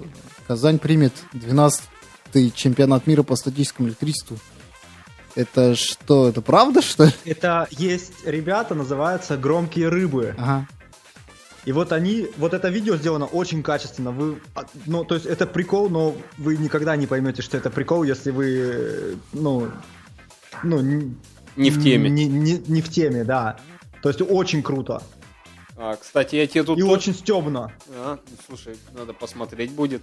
Казань 0.47 0.78
примет 0.78 1.12
12-й 1.32 2.50
чемпионат 2.50 3.06
мира 3.06 3.23
по 3.23 3.37
статическому 3.37 3.88
электричеству. 3.88 4.38
Это 5.35 5.76
что? 5.76 6.28
Это 6.28 6.40
правда, 6.40 6.82
что 6.82 7.04
ли? 7.04 7.12
Это 7.25 7.68
есть 7.70 8.12
ребята, 8.25 8.75
называются 8.75 9.37
«Громкие 9.37 9.88
рыбы». 9.88 10.35
Ага. 10.37 10.66
И 11.64 11.73
вот 11.73 11.92
они, 11.92 12.28
вот 12.38 12.54
это 12.54 12.70
видео 12.70 12.97
сделано 12.97 13.26
очень 13.26 13.62
качественно. 13.62 14.11
Вы, 14.11 14.40
а, 14.54 14.64
ну, 14.87 15.04
то 15.04 15.14
есть 15.14 15.26
это 15.26 15.47
прикол, 15.47 15.90
но 15.90 16.16
вы 16.38 16.56
никогда 16.56 16.97
не 16.97 17.06
поймете, 17.06 17.42
что 17.42 17.58
это 17.58 17.68
прикол, 17.68 18.04
если 18.04 18.30
вы, 18.30 19.18
ну, 19.32 19.68
ну, 20.62 20.81
не 21.57 21.71
в 21.71 21.83
теме. 21.83 22.09
Не, 22.09 22.27
не, 22.27 22.59
не 22.59 22.81
в 22.81 22.88
теме, 22.88 23.25
да. 23.25 23.59
То 24.03 24.09
есть 24.09 24.21
очень 24.23 24.62
круто. 24.62 25.03
А, 25.77 25.97
кстати, 25.97 26.37
я 26.37 26.47
тебе 26.47 26.65
тут... 26.65 26.79
И 26.79 26.83
очень 26.83 27.15
стебно. 27.15 27.73
А, 27.91 28.19
слушай, 28.47 28.77
надо 28.93 29.12
посмотреть 29.12 29.73
будет. 29.73 30.03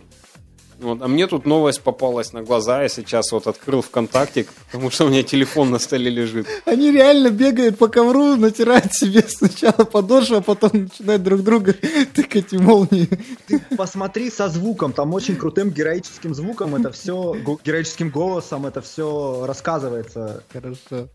Вот. 0.79 1.01
А 1.01 1.07
мне 1.07 1.27
тут 1.27 1.45
новость 1.45 1.81
попалась 1.81 2.33
на 2.33 2.43
глаза, 2.43 2.83
я 2.83 2.89
сейчас 2.89 3.31
вот 3.31 3.47
открыл 3.47 3.81
ВКонтакте, 3.81 4.45
потому 4.71 4.91
что 4.91 5.05
у 5.05 5.09
меня 5.09 5.23
телефон 5.23 5.71
на 5.71 5.79
столе 5.79 6.09
лежит. 6.09 6.47
Они 6.65 6.91
реально 6.91 7.29
бегают 7.29 7.77
по 7.77 7.87
ковру, 7.87 8.35
натирают 8.35 8.93
себе 8.93 9.23
сначала 9.27 9.85
подошву, 9.85 10.37
а 10.37 10.41
потом 10.41 10.71
начинают 10.73 11.23
друг 11.23 11.41
друга 11.43 11.73
тыкать 12.13 12.51
в 12.51 12.61
молнии. 12.61 13.09
Ты 13.47 13.59
посмотри 13.77 14.29
со 14.29 14.49
звуком, 14.49 14.93
там 14.93 15.13
очень 15.13 15.35
крутым 15.35 15.69
героическим 15.69 16.33
звуком 16.33 16.75
это 16.75 16.91
все, 16.91 17.35
героическим 17.63 18.09
голосом 18.09 18.65
это 18.65 18.81
все 18.81 19.45
рассказывается. 19.45 20.43
Хорошо. 20.51 21.09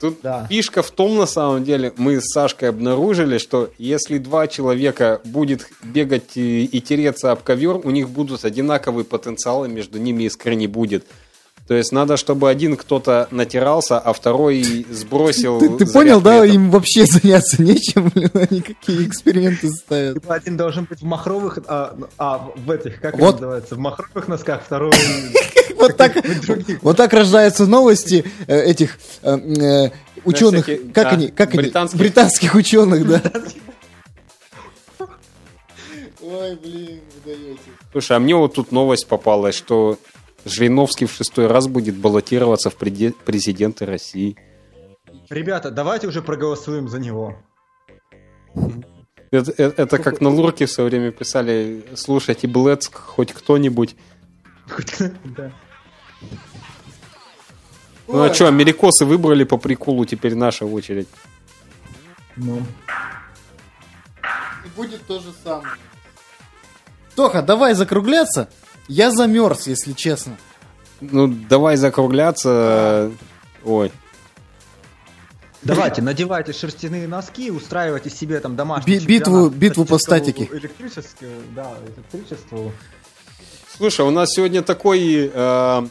Тут 0.00 0.18
да. 0.22 0.46
фишка 0.48 0.82
в 0.82 0.90
том, 0.90 1.16
на 1.16 1.26
самом 1.26 1.64
деле, 1.64 1.92
мы 1.96 2.20
с 2.20 2.30
Сашкой 2.32 2.68
обнаружили, 2.68 3.38
что 3.38 3.70
если 3.78 4.18
два 4.18 4.46
человека 4.46 5.20
будет 5.24 5.68
бегать 5.82 6.36
и, 6.36 6.64
и 6.64 6.80
тереться 6.80 7.32
об 7.32 7.42
ковер, 7.42 7.76
у 7.82 7.90
них 7.90 8.10
будут 8.10 8.44
одинаковые 8.44 9.04
потенциалы, 9.04 9.68
между 9.68 9.98
ними 9.98 10.24
искры 10.24 10.54
не 10.54 10.66
будет. 10.66 11.06
То 11.66 11.74
есть 11.74 11.90
надо, 11.90 12.16
чтобы 12.16 12.48
один 12.48 12.76
кто-то 12.76 13.26
натирался, 13.32 13.98
а 13.98 14.12
второй 14.12 14.86
сбросил. 14.88 15.58
Ты, 15.58 15.84
ты 15.84 15.86
понял, 15.86 16.20
да? 16.20 16.44
Им 16.44 16.70
вообще 16.70 17.06
заняться 17.06 17.60
нечем, 17.60 18.12
они 18.34 18.60
какие 18.60 19.06
эксперименты 19.06 19.70
ставят. 19.70 20.14
Типа 20.22 20.34
один 20.34 20.56
должен 20.56 20.84
быть 20.84 21.00
в 21.00 21.04
махровых, 21.04 21.58
а, 21.66 21.96
а 22.18 22.50
в 22.54 22.70
этих, 22.70 23.00
как 23.00 23.18
вот. 23.18 23.36
это 23.36 23.42
называется, 23.42 23.74
в 23.74 23.78
махровых 23.78 24.28
носках, 24.28 24.62
второй 24.64 24.92
вот 25.76 25.96
так, 25.96 26.14
вот 26.82 26.96
так 26.96 27.12
рождаются 27.12 27.66
новости 27.66 28.24
э, 28.46 28.60
этих 28.62 28.98
э, 29.22 29.36
э, 29.36 29.90
ученых, 30.24 30.66
как 30.94 31.12
они, 31.14 31.28
как 31.28 31.54
они, 31.54 31.72
британских 31.94 32.54
ученых, 32.54 33.08
да. 33.08 33.22
Ой, 36.20 36.56
блин, 36.56 37.00
вы 37.24 37.56
Слушай, 37.92 38.16
а 38.16 38.20
мне 38.20 38.34
вот 38.34 38.54
тут 38.54 38.72
новость 38.72 39.06
попалась, 39.06 39.54
что 39.54 39.98
Жириновский 40.46 41.06
в 41.06 41.12
шестой 41.12 41.48
раз 41.48 41.66
будет 41.66 41.96
баллотироваться 41.96 42.70
в 42.70 42.76
президенты 42.76 43.84
России. 43.84 44.36
Ребята, 45.28 45.72
давайте 45.72 46.06
уже 46.06 46.22
проголосуем 46.22 46.88
за 46.88 47.00
него. 47.00 47.36
Это, 49.32 49.50
это, 49.50 49.82
это 49.82 49.98
как 49.98 50.20
на 50.20 50.30
Лурке 50.30 50.66
все 50.66 50.84
время 50.84 51.10
писали, 51.10 51.84
слушайте, 51.96 52.46
Блэцк, 52.46 52.94
хоть 52.94 53.32
кто-нибудь. 53.32 53.96
Хоть 54.70 54.92
кто 54.92 55.10
да. 55.36 55.52
Ну 58.06 58.22
а 58.22 58.32
что, 58.32 58.46
америкосы 58.46 59.04
выбрали 59.04 59.42
по 59.42 59.56
приколу, 59.56 60.04
теперь 60.04 60.36
наша 60.36 60.64
очередь. 60.64 61.08
Ну. 62.36 62.62
И 64.64 64.68
будет 64.76 65.04
то 65.08 65.18
же 65.18 65.32
самое. 65.42 65.74
Тоха, 67.16 67.42
давай 67.42 67.74
закругляться. 67.74 68.48
Я 68.88 69.10
замерз, 69.10 69.66
если 69.66 69.92
честно. 69.92 70.36
Ну, 71.00 71.26
давай 71.28 71.76
закругляться. 71.76 73.10
Ой. 73.64 73.90
Давайте, 75.62 76.00
надевайте 76.00 76.52
шерстяные 76.52 77.08
носки, 77.08 77.50
устраивайте 77.50 78.08
себе 78.08 78.38
там 78.38 78.54
домашний 78.54 78.98
Би- 79.00 79.04
битву, 79.06 79.48
битву 79.48 79.84
по 79.84 79.98
статике. 79.98 80.48
Электричеству, 80.52 81.26
да, 81.56 81.72
электричеству. 81.96 82.72
Слушай, 83.76 84.06
у 84.06 84.10
нас 84.10 84.30
сегодня 84.30 84.62
такой 84.62 85.30
э, 85.32 85.86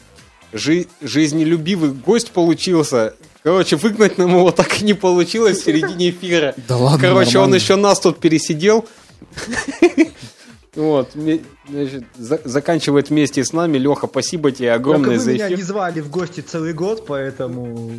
жи- 0.54 0.88
жизнелюбивый 1.02 1.90
гость 1.92 2.30
получился. 2.30 3.14
Короче, 3.42 3.76
выгнать 3.76 4.16
нам 4.18 4.30
его 4.30 4.50
так 4.50 4.80
и 4.80 4.84
не 4.84 4.94
получилось 4.94 5.58
в 5.60 5.64
середине 5.64 6.10
эфира. 6.10 6.54
Да 6.68 6.76
ладно, 6.78 6.98
Короче, 7.08 7.38
он 7.38 7.54
еще 7.54 7.76
нас 7.76 8.00
тут 8.00 8.18
пересидел. 8.18 8.88
Вот, 10.76 11.12
значит, 11.68 12.04
за, 12.16 12.40
заканчивает 12.44 13.08
вместе 13.08 13.42
с 13.42 13.52
нами. 13.52 13.78
Леха, 13.78 14.06
спасибо 14.06 14.52
тебе 14.52 14.72
огромное 14.72 15.18
за 15.18 15.34
эфир. 15.34 15.46
меня 15.46 15.56
не 15.56 15.62
звали 15.62 16.00
в 16.00 16.10
гости 16.10 16.40
целый 16.40 16.74
год, 16.74 17.06
поэтому... 17.06 17.92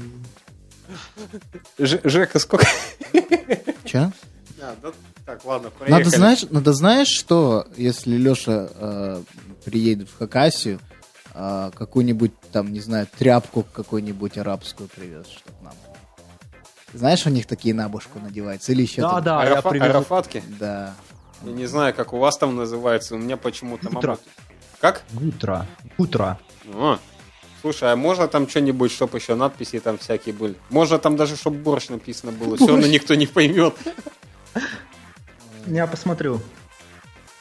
Ж, 1.80 2.00
Жека, 2.04 2.40
сколько... 2.40 2.68
Че? 3.84 4.12
А, 4.62 4.76
да, 4.82 4.92
так, 5.26 5.44
ладно, 5.46 5.72
Надо 5.88 6.10
знаешь, 6.10 6.46
надо 6.50 6.74
знаешь, 6.74 7.10
что 7.10 7.68
если 7.78 8.16
Леша 8.16 8.70
э, 8.74 9.22
приедет 9.66 10.10
в 10.10 10.18
Хакасию, 10.18 10.80
э, 11.34 11.72
какую-нибудь 11.74 12.32
там, 12.52 12.72
не 12.72 12.80
знаю, 12.80 13.08
тряпку 13.18 13.66
какую-нибудь 13.74 14.38
арабскую 14.38 14.88
привез, 14.88 15.28
чтобы 15.28 15.58
нам. 15.64 15.74
Знаешь, 16.94 17.26
у 17.26 17.30
них 17.30 17.46
такие 17.46 17.76
на 17.76 17.90
башку 17.90 18.20
надеваются 18.20 18.72
или 18.72 18.84
еще? 18.84 19.02
Да, 19.02 19.22
да, 19.22 19.44
Арафа- 19.44 19.76
я 19.76 19.84
Арафатки? 19.84 20.42
Да. 20.60 20.96
Я 21.44 21.52
не 21.52 21.66
знаю, 21.66 21.94
как 21.94 22.14
у 22.14 22.18
вас 22.18 22.38
там 22.38 22.56
называется, 22.56 23.16
у 23.16 23.18
меня 23.18 23.38
почему-то... 23.38 23.90
Утро. 23.90 24.08
Мама... 24.08 24.20
Как? 24.80 25.04
Утро. 25.20 25.66
Утро. 25.98 26.40
А. 26.74 27.00
Слушай, 27.62 27.92
а 27.92 27.96
можно 27.96 28.28
там 28.28 28.48
что-нибудь, 28.48 28.92
чтобы 28.92 29.18
еще 29.18 29.36
надписи 29.36 29.80
там 29.80 29.98
всякие 29.98 30.34
были? 30.34 30.56
Можно 30.70 31.00
там 31.00 31.16
даже, 31.16 31.36
чтобы 31.36 31.58
борщ 31.58 31.90
написано 31.90 32.32
было, 32.32 32.50
борщ. 32.50 32.62
все 32.62 32.72
равно 32.72 32.88
никто 32.88 33.16
не 33.16 33.28
поймет. 33.28 33.74
Я 35.66 35.88
посмотрю. 35.88 36.40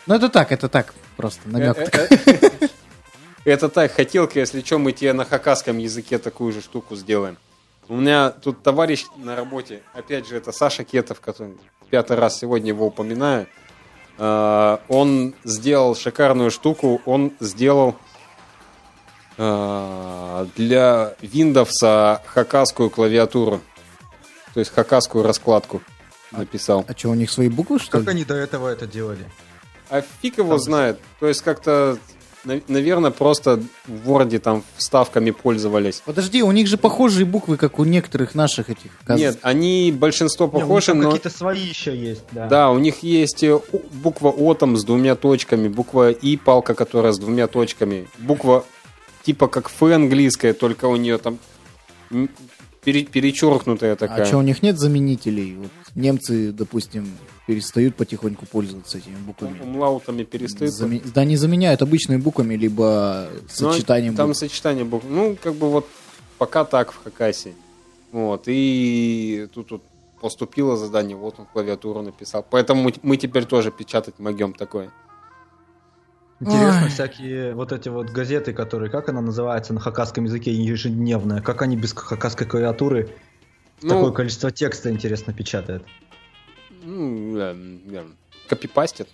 Ну 0.07 0.15
это 0.15 0.29
так, 0.29 0.53
это 0.53 0.69
так, 0.69 0.95
просто 1.17 1.49
намек. 1.49 1.77
Э, 1.79 2.09
э, 2.11 2.39
э. 2.61 2.69
Это 3.45 3.69
так, 3.69 3.93
хотелка, 3.93 4.41
если 4.41 4.61
что, 4.61 4.79
мы 4.79 4.93
тебе 4.93 5.13
на 5.13 5.25
хакасском 5.25 5.79
языке 5.79 6.19
такую 6.19 6.53
же 6.53 6.61
штуку 6.61 6.97
сделаем. 6.97 7.37
У 7.89 7.97
меня 7.97 8.31
тут 8.31 8.63
товарищ 8.63 9.05
на 9.17 9.37
работе, 9.37 9.83
опять 9.95 10.27
же, 10.27 10.37
это 10.37 10.51
Саша 10.51 10.83
Кетов, 10.83 11.21
который 11.21 11.57
пятый 11.89 12.17
раз 12.17 12.39
сегодня 12.39 12.69
его 12.69 12.87
упоминаю. 12.87 13.47
Uh, 14.19 14.81
он 14.89 15.35
сделал 15.45 15.95
шикарную 15.95 16.51
штуку. 16.51 17.03
Он 17.05 17.33
сделал 17.41 17.97
uh, 19.37 20.49
для 20.57 21.15
Windows 21.21 22.21
хакасскую 22.25 22.89
клавиатуру. 22.91 23.61
То 24.55 24.61
есть 24.61 24.73
хакасскую 24.75 25.23
раскладку 25.23 25.83
написал. 26.33 26.81
А, 26.89 26.93
а 26.93 26.97
что, 26.97 27.11
у 27.11 27.15
них 27.15 27.31
свои 27.31 27.49
буквы, 27.49 27.79
что 27.79 27.99
Как 27.99 28.05
ли? 28.05 28.11
они 28.11 28.25
до 28.25 28.35
этого 28.35 28.69
это 28.69 28.87
делали? 28.87 29.31
А 29.91 30.01
фиг 30.01 30.39
его 30.39 30.51
Там 30.51 30.59
знает. 30.61 31.01
То 31.21 31.29
есть 31.29 31.43
как-то 31.43 31.99
наверное, 32.69 33.11
просто 33.11 33.61
в 33.87 34.11
Word 34.11 34.39
там 34.39 34.63
вставками 34.77 35.31
пользовались. 35.31 36.03
Подожди, 36.05 36.43
у 36.43 36.53
них 36.53 36.67
же 36.69 36.79
похожие 36.79 37.27
буквы, 37.27 37.57
как 37.57 37.79
у 37.79 37.85
некоторых 37.85 38.35
наших 38.35 38.71
этих. 38.71 38.91
каз- 39.05 39.19
Нет, 39.19 39.39
они 39.43 39.93
большинство 39.97 40.47
Не, 40.47 40.53
у 40.53 40.55
них 40.57 40.63
похожи, 40.63 40.87
там 40.87 41.03
но... 41.03 41.11
какие-то 41.11 41.31
свои 41.31 41.61
еще 41.61 41.97
есть, 41.97 42.25
да. 42.33 42.47
Да, 42.47 42.71
у 42.71 42.79
них 42.79 43.03
есть 43.03 43.43
э, 43.43 43.59
буква 43.93 44.29
О 44.29 44.55
там 44.55 44.77
с 44.77 44.85
двумя 44.85 45.15
точками, 45.17 45.69
буква 45.69 46.11
И 46.11 46.37
палка, 46.37 46.75
которая 46.75 47.13
с 47.13 47.19
двумя 47.19 47.47
точками, 47.47 48.09
буква 48.19 48.65
типа 49.25 49.49
как 49.49 49.67
Ф 49.69 49.83
английская, 49.83 50.53
только 50.53 50.87
у 50.87 50.97
нее 50.97 51.19
там 51.19 51.39
перечеркнутая 52.85 53.97
такая. 53.97 54.23
А 54.23 54.25
что, 54.25 54.39
у 54.39 54.43
них 54.43 54.63
нет 54.63 54.79
заменителей? 54.79 55.57
Вот 55.57 55.71
немцы, 55.95 56.53
допустим, 56.53 57.09
перестают 57.47 57.95
потихоньку 57.97 58.45
пользоваться 58.47 58.99
этими 58.99 59.17
буквами. 59.17 59.61
Умлаутами 59.61 60.25
перестают. 60.25 60.75
Заме- 60.75 61.03
Да, 61.15 61.21
они 61.23 61.37
заменяют 61.37 61.81
обычными 61.83 62.21
буквами, 62.21 62.55
либо 62.57 63.29
Ну, 63.31 63.49
сочетанием 63.73 64.15
Там 64.17 64.29
букв. 64.29 64.39
сочетание 64.41 64.85
букв. 64.85 65.07
Ну, 65.09 65.37
как 65.43 65.55
бы 65.55 65.71
вот 65.71 65.87
пока 66.39 66.65
так 66.65 66.93
в 66.93 67.03
Хакасе. 67.05 67.53
Вот. 68.13 68.45
И 68.47 69.49
тут 69.55 69.71
вот 69.71 69.83
поступило 70.21 70.77
задание, 70.77 71.17
вот 71.17 71.39
он 71.39 71.47
клавиатуру 71.47 72.03
написал. 72.03 72.45
Поэтому 72.51 72.83
мы- 72.83 72.95
мы 73.03 73.17
теперь 73.17 73.45
тоже 73.45 73.71
печатать 73.71 74.19
могем 74.19 74.53
такое. 74.53 74.91
Интересно, 76.41 76.83
Ой. 76.85 76.91
всякие 76.91 77.55
вот 77.55 77.73
эти 77.73 77.89
вот 77.89 78.11
газеты, 78.11 78.53
которые, 78.53 78.91
как 78.91 79.09
она 79.09 79.23
называется 79.23 79.73
на 79.73 79.81
хакасском 79.81 80.25
языке, 80.25 80.53
ежедневная, 80.53 81.41
как 81.41 81.63
они 81.63 81.77
без 81.77 81.93
хакасской 81.95 82.47
клавиатуры 82.47 83.09
Ну, 83.83 83.89
такое 83.89 84.11
количество 84.13 84.51
текста, 84.51 84.91
интересно, 84.91 85.33
печатают. 85.33 85.85
Ну, 86.87 88.05
копипастит. 88.49 89.09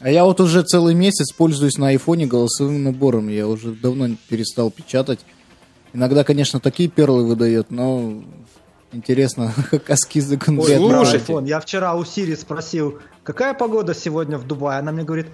А 0.00 0.10
я 0.10 0.24
вот 0.24 0.40
уже 0.40 0.62
целый 0.62 0.94
месяц 0.94 1.32
пользуюсь 1.32 1.76
на 1.76 1.88
айфоне 1.88 2.26
голосовым 2.26 2.84
набором. 2.84 3.28
Я 3.28 3.48
уже 3.48 3.72
давно 3.72 4.08
перестал 4.28 4.70
печатать. 4.70 5.20
Иногда, 5.92 6.22
конечно, 6.22 6.60
такие 6.60 6.88
перлы 6.88 7.26
выдает, 7.26 7.70
но 7.70 8.22
интересно, 8.92 9.52
вряд 10.62 10.80
ли 10.80 10.88
про 10.88 11.04
слушайте. 11.04 11.34
Я 11.46 11.60
вчера 11.60 11.94
у 11.96 12.04
Сири 12.04 12.34
спросил, 12.34 13.00
какая 13.24 13.54
погода 13.54 13.94
сегодня 13.94 14.38
в 14.38 14.46
Дубае? 14.46 14.78
Она 14.78 14.92
мне 14.92 15.02
говорит, 15.02 15.26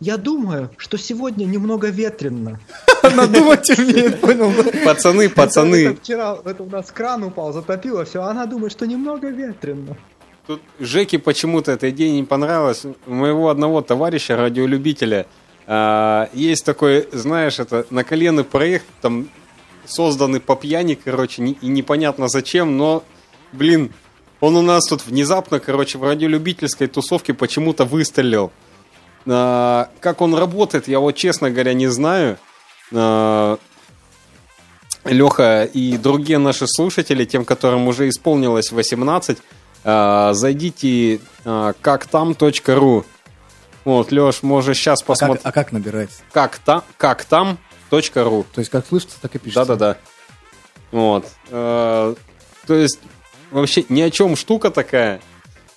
я 0.00 0.16
думаю, 0.16 0.70
что 0.76 0.98
сегодня 0.98 1.44
немного 1.44 1.88
ветрено. 1.88 2.60
Надумать 3.02 3.68
умеет, 3.78 4.20
понял? 4.20 4.52
Пацаны, 4.84 5.28
пацаны. 5.28 5.96
вчера 5.96 6.38
это 6.44 6.62
у 6.62 6.68
нас 6.68 6.90
кран 6.90 7.24
упал, 7.24 7.52
затопило 7.52 8.04
все. 8.04 8.22
Она 8.22 8.46
думает, 8.46 8.72
что 8.72 8.86
немного 8.86 9.28
ветрено. 9.28 9.96
Тут 10.46 10.60
Жеке 10.78 11.18
почему-то 11.18 11.72
эта 11.72 11.90
идея 11.90 12.12
не 12.12 12.24
понравилась. 12.24 12.84
У 13.06 13.14
моего 13.14 13.48
одного 13.48 13.80
товарища, 13.80 14.36
радиолюбителя, 14.36 15.26
а, 15.66 16.28
есть 16.32 16.64
такой, 16.64 17.08
знаешь, 17.12 17.58
это 17.58 17.86
наколенный 17.90 18.44
проект, 18.44 18.86
там 19.00 19.28
созданный 19.86 20.40
по 20.40 20.54
пьяни, 20.54 20.94
короче, 20.94 21.42
и 21.42 21.66
непонятно 21.66 22.28
зачем, 22.28 22.76
но, 22.76 23.02
блин, 23.52 23.92
он 24.40 24.56
у 24.56 24.62
нас 24.62 24.86
тут 24.86 25.04
внезапно, 25.06 25.58
короче, 25.58 25.98
в 25.98 26.04
радиолюбительской 26.04 26.86
тусовке 26.86 27.34
почему-то 27.34 27.84
выстрелил. 27.84 28.52
А, 29.26 29.88
как 30.00 30.20
он 30.20 30.34
работает, 30.34 30.88
я 30.88 31.00
вот, 31.00 31.12
честно 31.12 31.50
говоря, 31.50 31.74
не 31.74 31.88
знаю. 31.88 32.38
А, 32.94 33.58
Леха 35.04 35.64
и 35.64 35.96
другие 35.96 36.38
наши 36.38 36.66
слушатели, 36.66 37.24
тем, 37.24 37.44
которым 37.44 37.86
уже 37.88 38.08
исполнилось 38.08 38.72
18, 38.72 39.38
а, 39.84 40.32
зайдите 40.34 41.20
а, 41.44 41.74
как 41.80 42.06
там.ру. 42.06 43.04
Вот, 43.84 44.10
Леш, 44.10 44.42
можешь 44.42 44.78
сейчас 44.78 45.00
А 45.00 45.02
как, 45.02 45.06
посмотреть. 45.06 45.40
а 45.44 45.52
как 45.52 45.72
набирать? 45.72 46.10
Как, 46.32 46.58
там, 46.58 46.82
как 46.96 47.24
там.ру. 47.24 48.46
То 48.52 48.58
есть, 48.58 48.70
как 48.70 48.84
слышится, 48.86 49.16
так 49.20 49.34
и 49.36 49.38
пишется. 49.38 49.64
Да-да-да. 49.64 49.96
Вот. 50.90 51.26
Э, 51.50 52.14
То 52.66 52.74
есть, 52.74 52.98
вообще 53.52 53.84
ни 53.88 54.00
о 54.00 54.10
чем 54.10 54.34
штука 54.34 54.70
такая. 54.70 55.20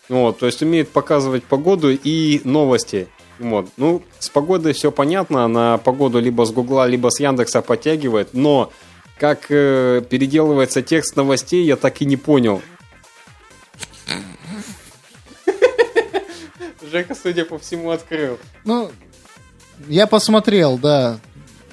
Вот, 0.08 0.39
то 0.39 0.48
есть 0.48 0.63
умеет 0.63 0.89
показывать 0.89 1.44
погоду 1.44 1.91
и 1.91 2.41
новости. 2.44 3.10
Вот. 3.39 3.69
Ну, 3.77 4.03
с 4.19 4.29
погодой 4.29 4.74
все 4.74 4.91
понятно, 4.91 5.48
на 5.48 5.77
погоду 5.77 6.19
либо 6.19 6.46
с 6.46 6.51
Гугла, 6.51 6.88
либо 6.88 7.10
с 7.10 7.19
Яндекса 7.19 7.62
подтягивает, 7.62 8.34
но 8.34 8.72
как 9.17 9.46
э, 9.50 10.01
переделывается 10.09 10.81
текст 10.81 11.16
новостей, 11.16 11.66
я 11.66 11.75
так 11.77 12.01
и 12.01 12.05
не 12.05 12.18
понял. 12.18 12.61
Жека, 16.92 17.16
судя 17.16 17.46
по 17.46 17.57
всему, 17.59 17.92
открыл. 17.92 18.37
Ну, 18.66 18.92
я 19.87 20.07
посмотрел, 20.07 20.77
да. 20.77 21.20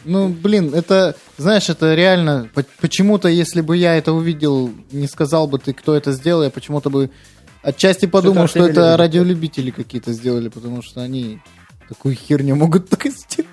Ну, 0.04 0.28
блин, 0.28 0.72
это, 0.74 1.16
знаешь, 1.36 1.68
это 1.68 1.94
реально, 1.94 2.48
по- 2.54 2.64
почему-то, 2.80 3.28
если 3.28 3.60
бы 3.60 3.76
я 3.76 3.96
это 3.96 4.12
увидел, 4.12 4.70
не 4.92 5.08
сказал 5.08 5.48
бы 5.48 5.58
ты, 5.58 5.72
кто 5.72 5.96
это 5.96 6.12
сделал, 6.12 6.44
я 6.44 6.50
почему-то 6.50 6.90
бы 6.90 7.10
отчасти 7.62 8.06
подумал, 8.06 8.46
что 8.46 8.60
Артемий 8.60 8.70
это 8.72 8.96
радиолюбители 8.96 9.70
какие-то 9.72 10.12
сделали, 10.12 10.48
потому 10.48 10.82
что 10.82 11.00
они 11.00 11.40
такую 11.88 12.14
херню 12.14 12.56
могут 12.56 12.88
так 12.90 13.04
сделать. 13.06 13.50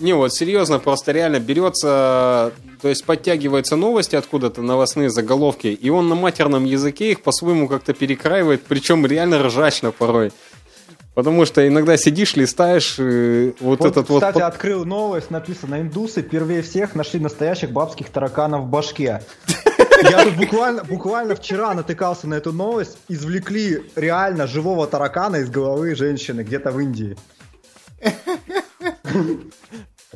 Не, 0.00 0.14
вот 0.14 0.32
серьезно, 0.32 0.78
просто 0.78 1.12
реально 1.12 1.40
берется, 1.40 2.52
то 2.80 2.88
есть 2.88 3.04
подтягиваются 3.04 3.76
новости 3.76 4.16
откуда-то, 4.16 4.62
новостные 4.62 5.10
заголовки, 5.10 5.66
и 5.66 5.90
он 5.90 6.08
на 6.08 6.14
матерном 6.14 6.64
языке 6.64 7.12
их 7.12 7.22
по-своему 7.22 7.68
как-то 7.68 7.92
перекраивает, 7.92 8.62
причем 8.66 9.04
реально 9.04 9.42
ржачно 9.42 9.92
порой. 9.92 10.32
Потому 11.14 11.44
что 11.44 11.66
иногда 11.66 11.98
сидишь, 11.98 12.36
листаешь 12.36 12.94
э, 12.98 13.52
вот, 13.60 13.80
Вот, 13.80 13.90
этот 13.90 14.08
вот... 14.08 14.22
кстати, 14.22 14.40
открыл 14.40 14.86
новость, 14.86 15.30
написано, 15.30 15.80
индусы 15.80 16.22
впервые 16.22 16.62
всех 16.62 16.94
нашли 16.94 17.20
настоящих 17.20 17.70
бабских 17.70 18.08
тараканов 18.08 18.62
в 18.62 18.68
башке. 18.68 19.22
Я 20.02 20.24
тут 20.24 20.36
буквально, 20.36 20.84
буквально 20.84 21.34
вчера 21.34 21.74
натыкался 21.74 22.26
на 22.26 22.34
эту 22.34 22.52
новость, 22.52 22.98
извлекли 23.08 23.82
реально 23.96 24.46
живого 24.46 24.86
таракана 24.86 25.36
из 25.36 25.50
головы 25.50 25.94
женщины 25.94 26.42
где-то 26.42 26.70
в 26.70 26.80
Индии. 26.80 27.16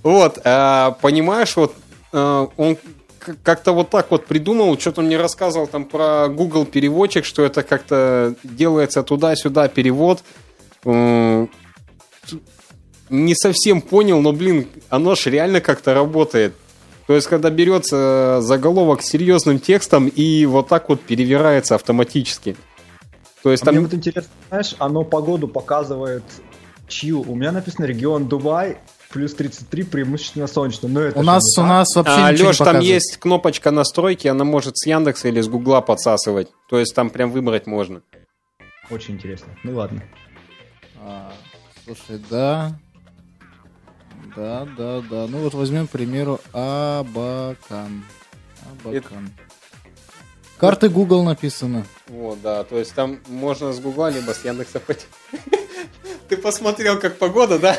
Вот, 0.02 0.38
а, 0.44 0.92
понимаешь, 1.00 1.56
вот 1.56 1.74
а, 2.12 2.48
он 2.56 2.76
как-то 3.42 3.72
вот 3.72 3.90
так 3.90 4.10
вот 4.10 4.26
придумал, 4.26 4.78
что-то 4.78 5.02
мне 5.02 5.16
рассказывал 5.16 5.66
там 5.66 5.84
про 5.86 6.28
Google 6.28 6.66
переводчик, 6.66 7.24
что 7.24 7.44
это 7.44 7.62
как-то 7.62 8.34
делается 8.42 9.02
туда-сюда 9.02 9.68
перевод. 9.68 10.22
Не 10.84 11.48
совсем 13.34 13.80
понял, 13.80 14.20
но, 14.20 14.32
блин, 14.32 14.68
оно 14.88 15.14
ж 15.14 15.26
реально 15.26 15.60
как-то 15.60 15.94
работает. 15.94 16.54
То 17.06 17.14
есть, 17.14 17.26
когда 17.26 17.50
берется 17.50 18.38
заголовок 18.40 19.02
с 19.02 19.06
серьезным 19.06 19.58
текстом 19.58 20.08
и 20.08 20.46
вот 20.46 20.68
так 20.68 20.88
вот 20.88 21.00
перевирается 21.02 21.74
автоматически. 21.74 22.56
То 23.42 23.50
есть 23.50 23.62
А 23.62 23.66
там... 23.66 23.74
Мне 23.74 23.84
вот 23.84 23.94
интересно, 23.94 24.30
знаешь, 24.48 24.74
оно 24.78 25.04
погоду 25.04 25.46
показывает 25.46 26.24
чью? 26.88 27.20
У 27.20 27.34
меня 27.34 27.52
написано 27.52 27.84
регион 27.84 28.26
Дубай, 28.26 28.78
плюс 29.10 29.34
33, 29.34 29.82
преимущественно 29.82 30.46
солнечно. 30.46 30.88
Но 30.88 31.00
это 31.00 31.18
У 31.18 31.22
нас, 31.22 31.42
у 31.58 31.62
нас 31.62 31.94
вообще 31.94 32.14
А, 32.16 32.32
ничего 32.32 32.48
Леш, 32.48 32.60
не 32.60 32.64
там 32.64 32.80
есть 32.80 33.18
кнопочка 33.18 33.70
настройки, 33.70 34.26
она 34.28 34.44
может 34.44 34.78
с 34.78 34.86
Яндекса 34.86 35.28
или 35.28 35.42
с 35.42 35.48
Гугла 35.48 35.82
подсасывать. 35.82 36.48
То 36.70 36.78
есть 36.78 36.94
там 36.94 37.10
прям 37.10 37.30
выбрать 37.30 37.66
можно. 37.66 38.00
Очень 38.90 39.14
интересно. 39.14 39.54
Ну 39.62 39.76
ладно. 39.76 40.02
А, 41.02 41.32
слушай, 41.84 42.22
да. 42.30 42.78
Да, 44.36 44.66
да, 44.76 45.00
да. 45.00 45.26
Ну 45.26 45.38
вот 45.38 45.54
возьмем, 45.54 45.86
к 45.86 45.90
примеру, 45.90 46.40
Абакан. 46.52 48.04
Абакан. 48.84 49.30
Карты 50.58 50.88
Google 50.88 51.24
написано. 51.24 51.84
Вот, 52.08 52.40
да, 52.40 52.64
то 52.64 52.78
есть 52.78 52.94
там 52.94 53.20
можно 53.28 53.72
с 53.72 53.80
Гугла, 53.80 54.10
либо 54.10 54.32
с 54.32 54.44
Яндекса 54.44 54.80
пойти. 54.80 55.04
Ты 56.28 56.36
посмотрел, 56.36 56.98
как 56.98 57.18
погода, 57.18 57.58
да? 57.58 57.76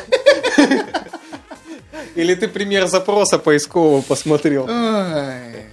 Или 2.16 2.36
ты 2.36 2.48
пример 2.48 2.88
запроса 2.88 3.40
поискового 3.40 4.02
посмотрел? 4.02 4.68
Ай. 4.70 5.70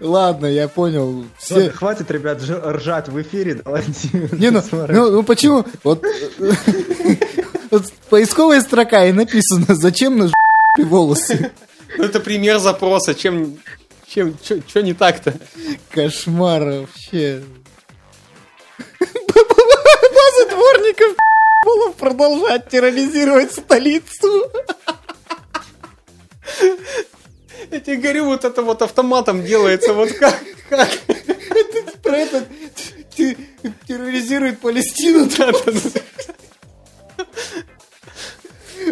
Ладно, 0.00 0.46
я 0.46 0.66
понял. 0.68 1.26
Все... 1.38 1.54
Ладно, 1.54 1.72
хватит, 1.72 2.10
ребят, 2.10 2.40
ж- 2.40 2.58
ржать 2.72 3.08
в 3.08 3.20
эфире. 3.20 3.60
Давайте. 3.62 4.08
Не, 4.32 4.50
ну, 4.50 4.62
ну, 4.72 5.10
ну 5.10 5.22
почему? 5.22 5.64
Вот, 5.84 6.02
э, 6.04 6.08
вот 7.70 7.84
поисковая 8.08 8.62
строка 8.62 9.04
и 9.06 9.12
написано, 9.12 9.66
зачем 9.74 10.16
на 10.18 10.30
волосы. 10.78 11.52
Ну, 11.98 12.04
это 12.04 12.18
пример 12.20 12.58
запроса. 12.58 13.14
Чем, 13.14 13.58
чем, 14.06 14.34
что 14.66 14.82
не 14.82 14.94
так-то? 14.94 15.34
Кошмар 15.90 16.62
вообще. 16.64 17.42
База 18.98 20.48
дворников 20.48 21.16
будут 21.64 21.96
продолжать 21.96 22.68
терроризировать 22.68 23.52
столицу. 23.52 24.50
Я 27.70 27.80
тебе 27.80 27.96
говорю, 27.96 28.26
вот 28.26 28.44
это 28.44 28.62
вот 28.62 28.82
автоматом 28.82 29.44
делается, 29.44 29.92
вот 29.92 30.12
как. 30.12 30.38
Как? 30.68 30.88
Про 32.02 32.16
это 32.16 32.46
те- 33.16 33.36
терроризирует 33.86 34.60
Палестину. 34.60 35.28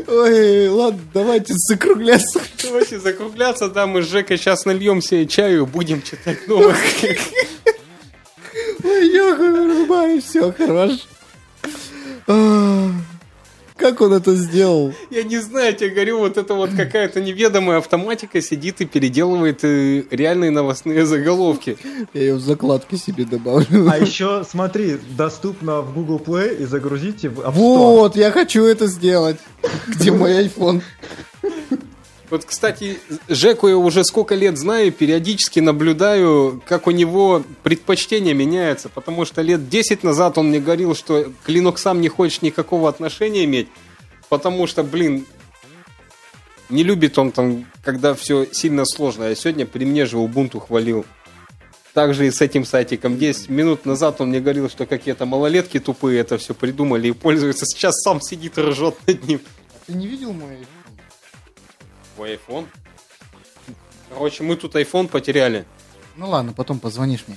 Ой, 0.07 0.69
ладно, 0.69 1.01
давайте 1.15 1.55
закругляться. 1.57 2.41
Давайте 2.63 2.99
закругляться, 2.99 3.69
да, 3.69 3.87
мы 3.87 4.03
с 4.03 4.07
Жекой 4.07 4.37
сейчас 4.37 4.65
нальем 4.65 5.01
себе 5.01 5.27
чаю, 5.27 5.67
будем 5.67 6.03
читать 6.03 6.47
новости. 6.47 7.19
Ой, 8.85 9.37
вырубаю, 9.37 10.21
все, 10.21 10.53
хорош. 10.53 11.07
Как 13.89 14.03
он 14.03 14.13
это 14.13 14.35
сделал? 14.35 14.93
Я 15.09 15.23
не 15.23 15.39
знаю, 15.39 15.69
я 15.69 15.73
тебе 15.73 15.89
говорю, 15.89 16.19
вот 16.19 16.37
это 16.37 16.53
вот 16.53 16.69
какая-то 16.77 17.23
неведомая 17.23 17.79
автоматика 17.79 18.43
сидит 18.43 18.83
и 18.83 18.85
переделывает 18.85 19.65
э, 19.65 20.05
реальные 20.11 20.51
новостные 20.51 21.07
заголовки. 21.07 21.79
Я 22.13 22.21
ее 22.21 22.35
в 22.35 22.41
закладки 22.41 22.97
себе 22.97 23.25
добавлю. 23.25 23.89
А 23.91 23.97
еще, 23.97 24.45
смотри, 24.47 24.99
доступно 25.17 25.81
в 25.81 25.95
Google 25.95 26.19
Play 26.19 26.59
и 26.59 26.67
загрузите 26.67 27.31
в 27.31 27.41
App 27.41 27.55
Store. 27.55 27.57
Вот, 27.57 28.17
я 28.17 28.31
хочу 28.31 28.63
это 28.67 28.89
сделать. 28.89 29.39
Где 29.87 30.13
мой 30.13 30.33
iPhone? 30.45 30.83
Вот, 32.31 32.45
кстати, 32.45 32.99
Жеку 33.29 33.69
я 33.69 33.77
уже 33.77 34.05
сколько 34.05 34.35
лет 34.35 34.59
знаю, 34.59 34.93
периодически 34.93 35.61
наблюдаю, 35.61 36.63
как 36.67 36.87
у 36.87 36.91
него 36.91 37.43
предпочтение 37.63 38.35
меняется, 38.35 38.91
потому 38.91 39.25
что 39.25 39.41
лет 39.41 39.69
10 39.69 40.05
назад 40.05 40.37
он 40.37 40.49
мне 40.49 40.61
говорил, 40.61 40.95
что 40.95 41.33
к 41.45 41.49
Linux 41.49 41.99
не 41.99 42.09
хочет 42.09 42.43
никакого 42.43 42.89
отношения 42.89 43.45
иметь, 43.45 43.69
потому 44.29 44.67
что, 44.67 44.83
блин, 44.83 45.25
не 46.69 46.83
любит 46.83 47.19
он 47.19 47.33
там, 47.33 47.65
когда 47.83 48.15
все 48.15 48.47
сильно 48.53 48.85
сложно. 48.85 49.27
А 49.27 49.35
сегодня 49.35 49.65
при 49.65 49.87
мне 49.87 50.05
же 50.05 50.19
Ubuntu 50.19 50.61
хвалил. 50.61 51.07
Также 51.95 52.27
и 52.27 52.31
с 52.31 52.43
этим 52.43 52.67
сайтиком. 52.67 53.19
10 53.19 53.49
минут 53.49 53.87
назад 53.87 54.21
он 54.21 54.29
мне 54.29 54.41
говорил, 54.41 54.69
что 54.69 54.85
какие-то 54.85 55.25
малолетки 55.25 55.81
тупые 55.81 56.21
это 56.21 56.37
все 56.37 56.53
придумали 56.53 57.09
и 57.09 57.13
пользуются. 57.13 57.65
Сейчас 57.65 58.03
сам 58.03 58.21
сидит 58.21 58.59
и 58.59 58.61
ржет 58.61 58.95
над 59.07 59.27
ним. 59.27 59.41
Ты 59.87 59.95
не 59.95 60.07
видел 60.07 60.35
мой? 60.35 60.59
Твой 62.19 62.35
iPhone? 62.35 62.67
Короче, 64.13 64.43
мы 64.43 64.57
тут 64.57 64.75
iPhone 64.75 65.07
потеряли. 65.07 65.65
Ну 66.17 66.29
ладно, 66.29 66.53
потом 66.53 66.81
позвонишь 66.81 67.23
мне. 67.29 67.37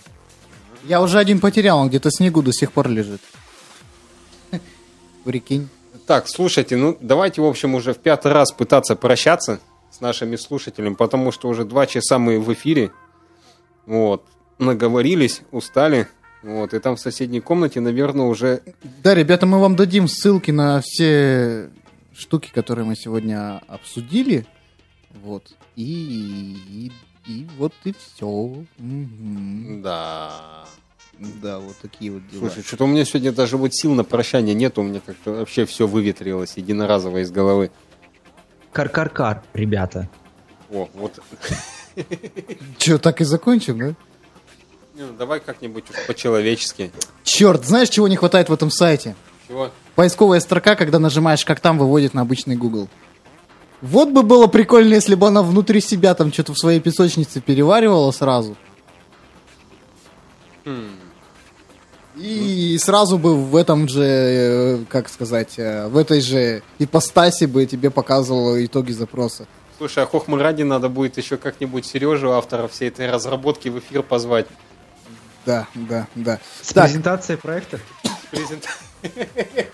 Я 0.85 1.03
уже 1.03 1.19
один 1.19 1.39
потерял, 1.39 1.77
он 1.77 1.89
где-то 1.89 2.09
в 2.09 2.15
снегу 2.15 2.41
до 2.41 2.51
сих 2.51 2.71
пор 2.71 2.89
лежит. 2.89 3.21
Прикинь. 5.23 5.69
Так, 6.07 6.27
слушайте, 6.27 6.77
ну 6.77 6.97
давайте, 6.99 7.43
в 7.43 7.45
общем, 7.45 7.75
уже 7.75 7.93
в 7.93 7.99
пятый 7.99 8.31
раз 8.31 8.51
пытаться 8.51 8.95
прощаться 8.95 9.59
с 9.91 10.01
нашими 10.01 10.35
слушателями, 10.35 10.95
потому 10.95 11.31
что 11.31 11.47
уже 11.47 11.63
два 11.63 11.85
часа 11.85 12.17
мы 12.17 12.39
в 12.39 12.51
эфире. 12.51 12.89
Вот. 13.85 14.25
Наговорились, 14.57 15.43
устали. 15.51 16.07
Вот. 16.41 16.73
И 16.73 16.79
там 16.79 16.95
в 16.95 16.99
соседней 16.99 17.39
комнате, 17.39 17.81
наверное, 17.81 18.25
уже... 18.25 18.63
Да, 19.03 19.13
ребята, 19.13 19.45
мы 19.45 19.59
вам 19.59 19.75
дадим 19.75 20.07
ссылки 20.07 20.49
на 20.49 20.81
все 20.81 21.69
штуки, 22.17 22.49
которые 22.51 22.85
мы 22.85 22.95
сегодня 22.95 23.61
обсудили. 23.67 24.47
Вот. 25.23 25.51
И, 25.75 26.91
и, 27.25 27.31
и 27.31 27.47
вот 27.57 27.73
и 27.83 27.93
все. 27.93 28.65
Да. 28.77 30.65
Да, 31.19 31.59
вот 31.59 31.75
такие 31.81 32.11
вот 32.11 32.27
дела. 32.29 32.47
Слушай, 32.47 32.63
что-то 32.63 32.85
у 32.85 32.87
меня 32.87 33.05
сегодня 33.05 33.31
даже 33.31 33.57
вот 33.57 33.75
сил 33.75 33.93
на 33.93 34.03
прощание 34.03 34.55
нет, 34.55 34.77
у 34.79 34.83
меня 34.83 35.01
как-то 35.05 35.31
вообще 35.31 35.65
все 35.65 35.85
выветрилось 35.85 36.53
единоразово 36.55 37.19
из 37.19 37.31
головы. 37.31 37.71
Кар-кар-кар, 38.71 39.43
ребята. 39.53 40.09
О, 40.71 40.89
вот. 40.93 41.19
Че, 42.77 42.97
так 42.97 43.21
и 43.21 43.23
закончим, 43.23 43.77
да? 43.77 43.95
Не, 44.95 45.03
ну, 45.03 45.13
давай 45.13 45.39
как-нибудь 45.39 45.85
по-человечески. 46.07 46.91
Черт, 47.23 47.65
знаешь, 47.65 47.89
чего 47.89 48.07
не 48.07 48.15
хватает 48.15 48.49
в 48.49 48.53
этом 48.53 48.71
сайте? 48.71 49.15
Чего? 49.47 49.71
Поисковая 49.95 50.39
строка, 50.39 50.75
когда 50.75 50.99
нажимаешь, 50.99 51.45
как 51.45 51.59
там, 51.59 51.77
выводит 51.77 52.13
на 52.13 52.21
обычный 52.21 52.55
Google. 52.55 52.87
Вот 53.81 54.09
бы 54.09 54.21
было 54.23 54.47
прикольно, 54.47 54.93
если 54.93 55.15
бы 55.15 55.27
она 55.27 55.41
внутри 55.41 55.81
себя 55.81 56.13
там 56.13 56.31
что-то 56.31 56.53
в 56.53 56.57
своей 56.59 56.79
песочнице 56.79 57.41
переваривала 57.41 58.11
сразу. 58.11 58.55
И 62.17 62.77
сразу 62.79 63.17
бы 63.17 63.35
в 63.35 63.55
этом 63.55 63.87
же, 63.87 64.03
э, 64.03 64.77
как 64.89 65.09
сказать, 65.09 65.53
э, 65.57 65.87
в 65.87 65.97
этой 65.97 66.19
же 66.21 66.61
ипостаси 66.77 67.45
бы 67.45 67.65
тебе 67.65 67.89
показывало 67.89 68.63
итоги 68.63 68.91
запроса. 68.91 69.47
Слушай, 69.77 70.03
а 70.03 70.07
Хохму 70.07 70.37
ради 70.37 70.61
надо 70.63 70.89
будет 70.89 71.17
еще 71.17 71.37
как-нибудь 71.37 71.85
Сережу, 71.85 72.31
автора 72.31 72.67
всей 72.67 72.89
этой 72.89 73.09
разработки, 73.09 73.69
в 73.69 73.79
эфир 73.79 74.03
позвать. 74.03 74.45
Да, 75.45 75.67
да, 75.73 76.07
да. 76.13 76.39
С 76.61 76.73
Так, 76.73 76.85
презентацией 76.87 77.39
проекта. 77.39 77.79
Презент- 78.29 78.67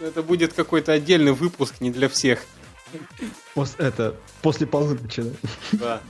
Это 0.00 0.22
будет 0.22 0.52
какой-то 0.52 0.92
отдельный 0.92 1.32
выпуск, 1.32 1.76
не 1.80 1.90
для 1.90 2.08
всех. 2.08 2.44
Пос- 3.54 3.76
это, 3.78 4.16
после 4.42 4.66
полуночи, 4.66 5.22
да? 5.22 5.30
Да. 5.72 6.02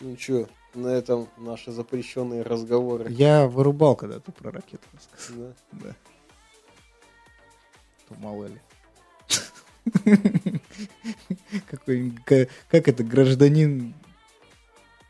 Ну 0.00 0.16
что, 0.18 0.48
на 0.74 0.88
этом 0.88 1.28
наши 1.38 1.72
запрещенные 1.72 2.42
разговоры. 2.42 3.10
я 3.10 3.46
вырубал, 3.46 3.96
когда 3.96 4.20
ты 4.20 4.30
про 4.32 4.50
ракету 4.50 4.84
рассказал. 4.94 5.54
Да. 5.72 5.78
Да. 5.84 5.96
То 8.08 8.14
мало 8.20 8.46
ли. 8.46 8.60
Какой, 11.68 12.10
ка- 12.24 12.48
как 12.68 12.88
это, 12.88 13.04
гражданин, 13.04 13.94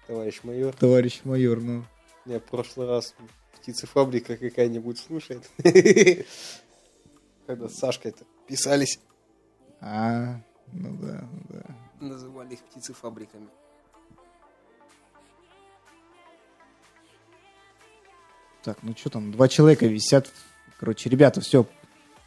Товарищ 0.06 0.40
майор, 0.44 0.72
товарищ 0.74 1.20
майор, 1.24 1.60
ну. 1.60 1.84
я 2.26 2.38
в 2.38 2.44
прошлый 2.44 2.86
раз 2.86 3.14
птицефабрика 3.60 4.36
какая-нибудь 4.36 4.98
слушает. 5.00 5.42
Когда 7.46 7.68
с 7.68 7.74
Сашкой-то 7.78 8.24
писались, 8.46 9.00
А, 9.80 10.40
ну 10.72 10.96
да, 11.00 11.28
да. 11.48 11.62
называли 12.00 12.54
их 12.54 12.60
птицефабриками. 12.60 13.48
Так, 18.62 18.78
ну 18.82 18.96
что 18.96 19.10
там, 19.10 19.30
два 19.30 19.48
человека 19.48 19.86
висят. 19.86 20.32
Короче, 20.78 21.08
ребята, 21.08 21.40
все, 21.40 21.66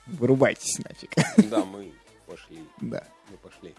вырубайтесь 0.08 0.80
нафиг. 0.80 1.12
Да, 1.50 1.66
мы 1.66 1.92
пошли. 2.26 2.64
Да. 2.82 3.04
Мы 3.30 3.38
пошли. 3.38 3.76